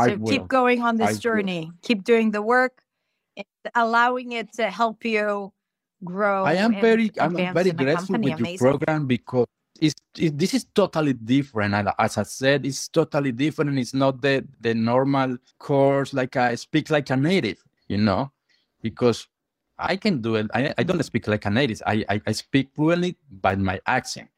I 0.00 0.08
So 0.08 0.16
will. 0.16 0.30
keep 0.30 0.48
going 0.48 0.80
on 0.82 1.00
I 1.00 1.06
this 1.06 1.16
will. 1.16 1.20
journey. 1.20 1.72
Keep 1.82 2.04
doing 2.04 2.30
the 2.30 2.40
work, 2.40 2.82
allowing 3.74 4.32
it 4.32 4.52
to 4.54 4.70
help 4.70 5.04
you 5.04 5.52
grow. 6.04 6.44
I 6.44 6.54
am 6.54 6.72
very, 6.72 7.10
I'm 7.20 7.34
very 7.52 7.70
grateful 7.72 8.16
with 8.18 8.38
your 8.40 8.56
program 8.56 9.06
because 9.06 9.46
it's, 9.80 9.94
it, 10.16 10.38
this 10.38 10.54
is 10.54 10.66
totally 10.74 11.12
different. 11.12 11.74
And 11.74 11.90
as 11.98 12.16
I 12.16 12.22
said, 12.22 12.64
it's 12.64 12.88
totally 12.88 13.32
different. 13.32 13.78
It's 13.78 13.94
not 13.94 14.20
the 14.22 14.44
the 14.60 14.74
normal 14.74 15.36
course 15.58 16.14
like 16.14 16.36
I 16.36 16.54
speak 16.54 16.88
like 16.90 17.10
a 17.10 17.16
native, 17.16 17.62
you 17.88 17.98
know, 17.98 18.32
because 18.82 19.26
I 19.80 19.96
can 19.96 20.20
do 20.20 20.36
it. 20.36 20.46
I, 20.54 20.74
I 20.76 20.82
don't 20.82 21.02
speak 21.02 21.26
like 21.26 21.46
a 21.46 21.50
native. 21.50 21.82
I, 21.86 22.04
I, 22.08 22.20
I 22.26 22.32
speak 22.32 22.70
fluently 22.74 23.16
by 23.30 23.56
my 23.56 23.80
accent. 23.86 24.28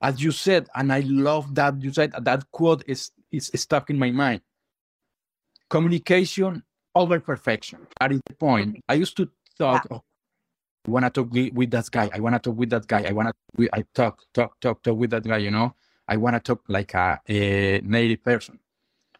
As 0.00 0.22
you 0.22 0.30
said, 0.30 0.68
and 0.74 0.92
I 0.92 1.00
love 1.00 1.54
that 1.56 1.82
you 1.82 1.92
said 1.92 2.12
that 2.20 2.50
quote 2.52 2.84
is 2.86 3.10
is 3.32 3.50
stuck 3.54 3.90
in 3.90 3.98
my 3.98 4.10
mind. 4.10 4.40
Communication 5.68 6.62
over 6.94 7.20
perfection. 7.20 7.86
That 8.00 8.12
is 8.12 8.20
the 8.26 8.34
point. 8.34 8.82
I 8.88 8.94
used 8.94 9.16
to 9.18 9.28
thought, 9.58 9.86
oh, 9.90 10.02
I 10.86 10.90
want 10.90 11.04
to 11.04 11.10
talk 11.10 11.32
with, 11.32 11.52
with 11.52 11.70
that 11.72 11.90
guy. 11.90 12.08
I 12.12 12.20
want 12.20 12.34
to 12.36 12.38
talk 12.38 12.56
with 12.56 12.70
that 12.70 12.86
guy. 12.86 13.04
I 13.06 13.12
want 13.12 13.34
to, 13.56 13.68
I 13.72 13.84
talk, 13.94 14.22
talk, 14.32 14.58
talk, 14.60 14.82
talk 14.82 14.96
with 14.96 15.10
that 15.10 15.24
guy, 15.24 15.38
you 15.38 15.50
know? 15.50 15.74
I 16.06 16.16
want 16.16 16.36
to 16.36 16.40
talk 16.40 16.62
like 16.68 16.94
a, 16.94 17.20
a 17.28 17.80
native 17.84 18.24
person. 18.24 18.58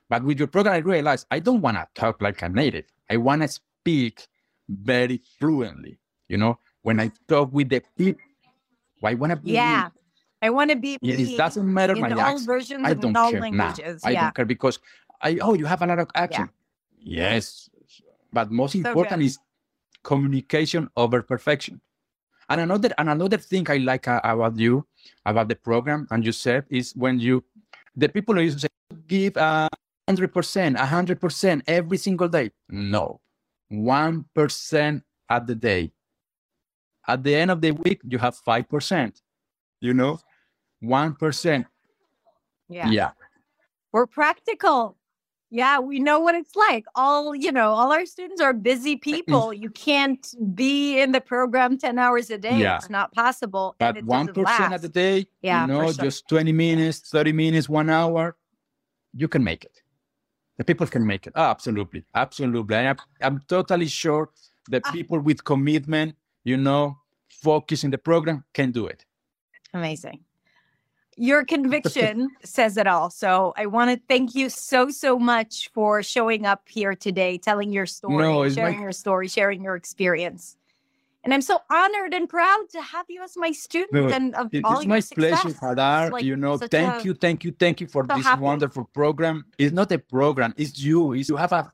But 0.08 0.24
with 0.24 0.38
your 0.38 0.48
program, 0.48 0.74
I 0.74 0.78
realized 0.78 1.26
I 1.30 1.40
don't 1.40 1.60
want 1.60 1.76
to 1.76 1.86
talk 1.94 2.22
like 2.22 2.40
a 2.40 2.48
native. 2.48 2.86
I 3.10 3.18
want 3.18 3.42
to 3.42 3.48
speak 3.48 4.26
very 4.68 5.20
fluently, 5.38 5.98
you 6.28 6.36
know? 6.36 6.58
When 6.82 7.00
I 7.00 7.10
talk 7.26 7.52
with 7.52 7.68
the 7.68 7.82
people, 7.96 8.22
I 9.02 9.14
want 9.14 9.30
to 9.30 9.36
be. 9.36 9.52
Yeah, 9.52 9.88
I 10.40 10.50
want 10.50 10.70
to 10.70 10.76
be 10.76 10.98
Yeah, 11.02 11.16
It 11.16 11.36
doesn't 11.36 11.66
matter 11.66 11.94
my 11.96 12.08
accent. 12.08 12.84
I 12.84 12.94
don't 12.94 13.14
care. 13.14 13.40
Nah, 13.40 13.40
languages. 13.40 14.02
I 14.04 14.14
don't 14.14 14.34
care 14.34 14.44
because 14.44 14.78
I 15.20 15.38
oh 15.42 15.54
you 15.54 15.66
have 15.66 15.82
a 15.82 15.86
lot 15.86 15.98
of 15.98 16.08
action. 16.14 16.48
Yes, 16.98 17.68
but 18.32 18.50
most 18.50 18.72
So 18.72 18.78
important 18.78 19.20
good. 19.20 19.26
is 19.26 19.38
communication 20.02 20.88
over 20.96 21.22
perfection. 21.22 21.80
And 22.48 22.60
another 22.62 22.90
and 22.96 23.10
another 23.10 23.36
thing 23.38 23.68
I 23.68 23.76
like 23.78 24.08
uh, 24.08 24.20
about 24.24 24.56
you 24.56 24.86
about 25.26 25.48
the 25.48 25.56
program 25.56 26.06
and 26.10 26.24
you 26.24 26.32
said 26.32 26.64
is 26.70 26.94
when 26.96 27.20
you 27.20 27.44
the 27.96 28.08
people 28.08 28.34
who 28.34 28.40
used 28.40 28.60
to 28.60 28.68
say 28.68 28.96
give 29.06 29.36
a 29.36 29.68
hundred 30.08 30.32
percent, 30.32 30.76
a 30.76 30.86
hundred 30.86 31.20
percent 31.20 31.62
every 31.66 31.98
single 31.98 32.28
day. 32.28 32.50
No, 32.70 33.20
one 33.68 34.24
percent 34.34 35.02
at 35.28 35.46
the 35.46 35.54
day. 35.54 35.92
At 37.06 37.22
the 37.22 37.34
end 37.34 37.50
of 37.50 37.60
the 37.60 37.70
week, 37.72 38.00
you 38.06 38.18
have 38.18 38.36
five 38.36 38.68
percent. 38.68 39.22
You 39.80 39.94
know, 39.94 40.20
one 40.80 41.14
percent. 41.14 41.66
yeah, 42.68 42.90
yeah. 42.90 43.10
We're 43.92 44.06
practical. 44.06 44.96
Yeah, 45.50 45.78
we 45.78 45.98
know 45.98 46.20
what 46.20 46.34
it's 46.34 46.54
like. 46.54 46.84
All 46.94 47.34
you 47.34 47.50
know, 47.52 47.70
all 47.72 47.90
our 47.90 48.04
students 48.04 48.40
are 48.42 48.52
busy 48.52 48.96
people. 49.10 49.52
You 49.54 49.70
can't 49.70 50.26
be 50.54 51.00
in 51.00 51.12
the 51.12 51.20
program 51.22 51.78
ten 51.78 51.98
hours 51.98 52.28
a 52.30 52.36
day. 52.36 52.58
Yeah. 52.58 52.76
It's 52.76 52.90
not 52.90 53.14
possible. 53.14 53.74
and 53.80 53.94
but 53.94 53.98
it 53.98 54.04
one 54.04 54.26
doesn't 54.26 54.72
at 54.72 54.82
the 54.82 54.88
day, 54.90 55.26
Yeah, 55.40 55.62
you 55.66 55.72
know, 55.72 55.84
sure. 55.92 56.04
just 56.04 56.28
twenty 56.28 56.52
minutes, 56.52 56.98
thirty 57.00 57.32
minutes, 57.32 57.66
one 57.68 57.88
hour, 57.88 58.36
you 59.14 59.28
can 59.28 59.42
make 59.42 59.64
it. 59.64 59.77
The 60.58 60.64
people 60.64 60.86
can 60.86 61.06
make 61.06 61.26
it. 61.26 61.32
Absolutely, 61.36 62.04
absolutely. 62.14 62.76
I 62.76 62.82
am, 62.82 62.96
I'm 63.22 63.40
totally 63.48 63.86
sure 63.86 64.30
that 64.70 64.82
Ah. 64.84 64.90
people 64.92 65.20
with 65.20 65.44
commitment, 65.44 66.16
you 66.44 66.56
know, 66.56 66.98
focus 67.28 67.84
in 67.84 67.90
the 67.90 67.98
program 67.98 68.44
can 68.52 68.72
do 68.72 68.86
it. 68.86 69.04
Amazing. 69.72 70.20
Your 71.16 71.44
conviction 71.44 72.28
says 72.44 72.76
it 72.76 72.86
all. 72.86 73.10
So 73.10 73.52
I 73.56 73.66
want 73.66 73.90
to 73.90 74.00
thank 74.08 74.34
you 74.34 74.48
so, 74.48 74.88
so 74.90 75.18
much 75.18 75.70
for 75.72 76.02
showing 76.02 76.44
up 76.46 76.62
here 76.68 76.94
today, 76.94 77.38
telling 77.38 77.72
your 77.72 77.86
story, 77.86 78.16
No, 78.22 78.42
it's 78.42 78.56
my- 78.56 78.62
sharing 78.62 78.80
your 78.82 78.92
story, 78.92 79.28
sharing 79.28 79.62
your 79.62 79.76
experience. 79.76 80.56
And 81.24 81.34
I'm 81.34 81.42
so 81.42 81.58
honored 81.70 82.14
and 82.14 82.28
proud 82.28 82.66
to 82.70 82.80
have 82.80 83.06
you 83.08 83.22
as 83.22 83.36
my 83.36 83.50
student 83.52 83.92
No, 83.92 84.08
and 84.08 84.34
of 84.36 84.48
It- 84.52 84.64
all 84.64 84.78
it's 84.78 84.86
my 84.86 85.00
success. 85.00 85.42
pleasure, 85.42 85.58
Hadar. 85.58 86.10
Like 86.12 86.24
you 86.24 86.36
know, 86.36 86.56
thank 86.56 87.02
a- 87.02 87.04
you, 87.06 87.14
thank 87.14 87.44
you, 87.44 87.50
thank 87.52 87.80
you 87.80 87.88
for 87.88 88.04
so 88.08 88.16
this 88.16 88.24
happy. 88.24 88.42
wonderful 88.42 88.84
program. 88.94 89.44
It's 89.58 89.72
not 89.72 89.90
a 89.92 89.98
program, 89.98 90.54
it's 90.56 90.78
you. 90.78 91.12
It's, 91.14 91.28
you 91.28 91.36
have 91.36 91.52
a, 91.52 91.70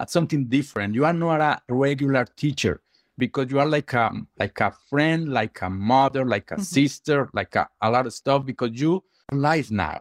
a 0.00 0.08
something 0.08 0.46
different. 0.46 0.94
You 0.94 1.04
are 1.04 1.12
not 1.12 1.40
a 1.40 1.60
regular 1.68 2.24
teacher. 2.24 2.80
because 3.18 3.50
you 3.50 3.58
are 3.58 3.66
like 3.76 3.94
a 3.94 4.10
like 4.38 4.60
a 4.60 4.70
friend, 4.90 5.20
like 5.40 5.56
a 5.62 5.70
mother, 5.70 6.22
like 6.26 6.50
a 6.52 6.56
Mhm. 6.56 6.64
sister, 6.76 7.18
like 7.32 7.56
a, 7.56 7.66
a 7.80 7.88
lot 7.90 8.04
of 8.08 8.12
stuff 8.12 8.44
because 8.44 8.72
you 8.82 9.02
live 9.32 9.70
now, 9.70 9.98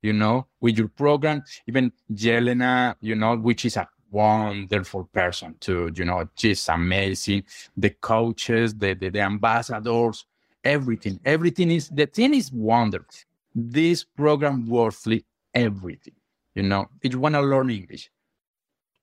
you 0.00 0.12
know, 0.12 0.46
with 0.60 0.78
your 0.78 0.86
program. 0.86 1.42
Even 1.66 1.90
Jelena, 2.14 2.94
you 3.00 3.16
know, 3.16 3.36
which 3.36 3.64
is 3.64 3.76
a 3.76 3.88
wonderful 4.12 5.04
person 5.12 5.56
too, 5.60 5.90
you 5.96 6.04
know, 6.04 6.28
she's 6.36 6.68
amazing. 6.68 7.44
The 7.76 7.90
coaches, 7.90 8.74
the 8.74 8.94
the, 8.94 9.10
the 9.10 9.20
ambassadors, 9.20 10.26
everything, 10.64 11.20
everything 11.24 11.70
is 11.70 11.88
the 11.88 12.06
thing 12.06 12.34
is 12.34 12.52
wonderful. 12.52 13.14
This 13.54 14.04
program 14.04 14.66
worthly 14.68 15.24
everything, 15.54 16.14
you 16.54 16.62
know. 16.64 16.88
If 17.02 17.12
you 17.14 17.20
want 17.20 17.34
to 17.36 17.42
learn 17.42 17.70
English, 17.70 18.10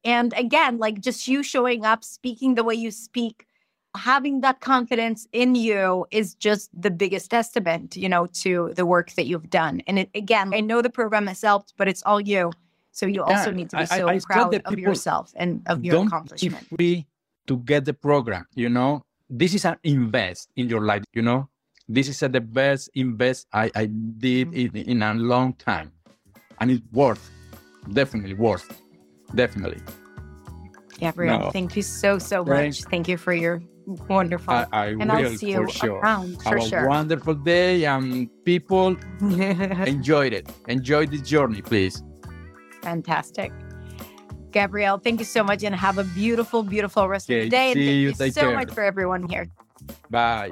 And 0.04 0.34
again, 0.38 0.78
like 0.78 1.02
just 1.02 1.28
you 1.28 1.44
showing 1.44 1.86
up, 1.86 2.04
speaking 2.04 2.56
the 2.56 2.64
way 2.64 2.76
you 2.76 2.92
speak, 2.92 3.46
having 3.98 4.42
that 4.42 4.62
confidence 4.62 5.28
in 5.34 5.56
you 5.56 6.06
is 6.12 6.36
just 6.36 6.70
the 6.80 6.92
biggest 6.92 7.30
testament, 7.32 7.98
you 7.98 8.08
know, 8.08 8.28
to 8.28 8.74
the 8.76 8.86
work 8.86 9.12
that 9.14 9.26
you've 9.28 9.50
done. 9.50 9.82
And 9.88 10.00
it, 10.00 10.10
again, 10.16 10.54
I 10.54 10.62
know 10.62 10.82
the 10.82 10.90
program 10.90 11.28
has 11.28 11.42
helped, 11.42 11.74
but 11.78 11.88
it's 11.88 12.04
all 12.04 12.22
you. 12.22 12.52
So 13.00 13.06
you 13.16 13.22
also 13.24 13.50
Yeah, 13.52 13.56
need 13.60 13.70
to 13.72 13.76
be 13.78 13.84
I- 13.84 13.92
I- 13.96 14.00
so 14.02 14.08
I 14.10 14.18
said 14.20 14.28
proud 14.28 14.54
of 14.72 14.76
yourself 14.88 15.26
and 15.42 15.50
of 15.72 15.78
your 15.86 15.94
don't 15.96 16.08
accomplishment. 16.12 16.64
be 16.70 16.76
free 16.76 16.98
to 17.48 17.54
get 17.72 17.82
the 17.90 17.94
program 18.08 18.44
you 18.64 18.70
know 18.78 18.92
this 19.42 19.52
is 19.58 19.64
an 19.72 19.78
invest 19.96 20.44
in 20.60 20.66
your 20.74 20.84
life 20.92 21.04
you 21.18 21.24
know 21.30 21.40
this 21.98 22.08
is 22.12 22.18
a, 22.22 22.28
the 22.38 22.42
best 22.60 22.84
invest 23.06 23.48
i, 23.54 23.66
I 23.82 23.86
did 24.26 24.48
Mm-hmm. 24.52 24.78
in, 24.78 24.90
in 24.94 25.00
a 25.02 25.14
long 25.34 25.54
time 25.70 25.90
and 26.60 26.66
it's 26.74 26.84
worth 26.92 27.24
definitely 28.00 28.36
worth 28.48 28.68
definitely 29.42 29.82
Gabriel, 31.00 31.40
No. 31.40 31.52
thank 31.52 31.76
you 31.78 31.82
so, 32.02 32.20
so 32.20 32.44
Thank- 32.44 32.76
much. 32.76 32.84
Thank 32.92 33.08
you 33.08 33.18
for 33.18 33.34
your 33.34 33.56
wonderful. 34.10 34.54
i, 34.54 34.66
I 34.72 34.86
and 35.02 35.10
will 35.10 35.12
I'll 35.12 35.38
see 35.42 35.52
you 35.56 35.66
sure 35.72 35.98
around 36.04 36.42
for 36.44 36.50
have 36.58 36.66
a 36.66 36.70
sure. 36.70 36.86
wonderful 36.88 37.34
day 37.56 37.86
and 37.86 38.28
people 38.46 38.88
enjoyed 39.96 40.34
it 40.40 40.46
enjoy 40.68 41.04
the 41.08 41.18
journey 41.34 41.62
please 41.62 41.96
Fantastic. 42.82 43.52
Gabriel, 44.52 44.98
thank 44.98 45.20
you 45.20 45.26
so 45.26 45.44
much 45.44 45.64
and 45.64 45.76
have 45.76 45.98
a 45.98 46.04
beautiful, 46.04 46.64
beautiful 46.64 47.08
rest 47.08 47.30
of 47.30 47.44
the 47.44 47.50
day. 47.50 47.72
And 47.72 47.78
thank 47.78 47.78
you. 47.78 47.92
you 48.10 48.14
so 48.14 48.42
care. 48.42 48.56
much 48.56 48.72
for 48.72 48.84
everyone 48.84 49.28
here. 49.28 49.48
bye 50.10 50.50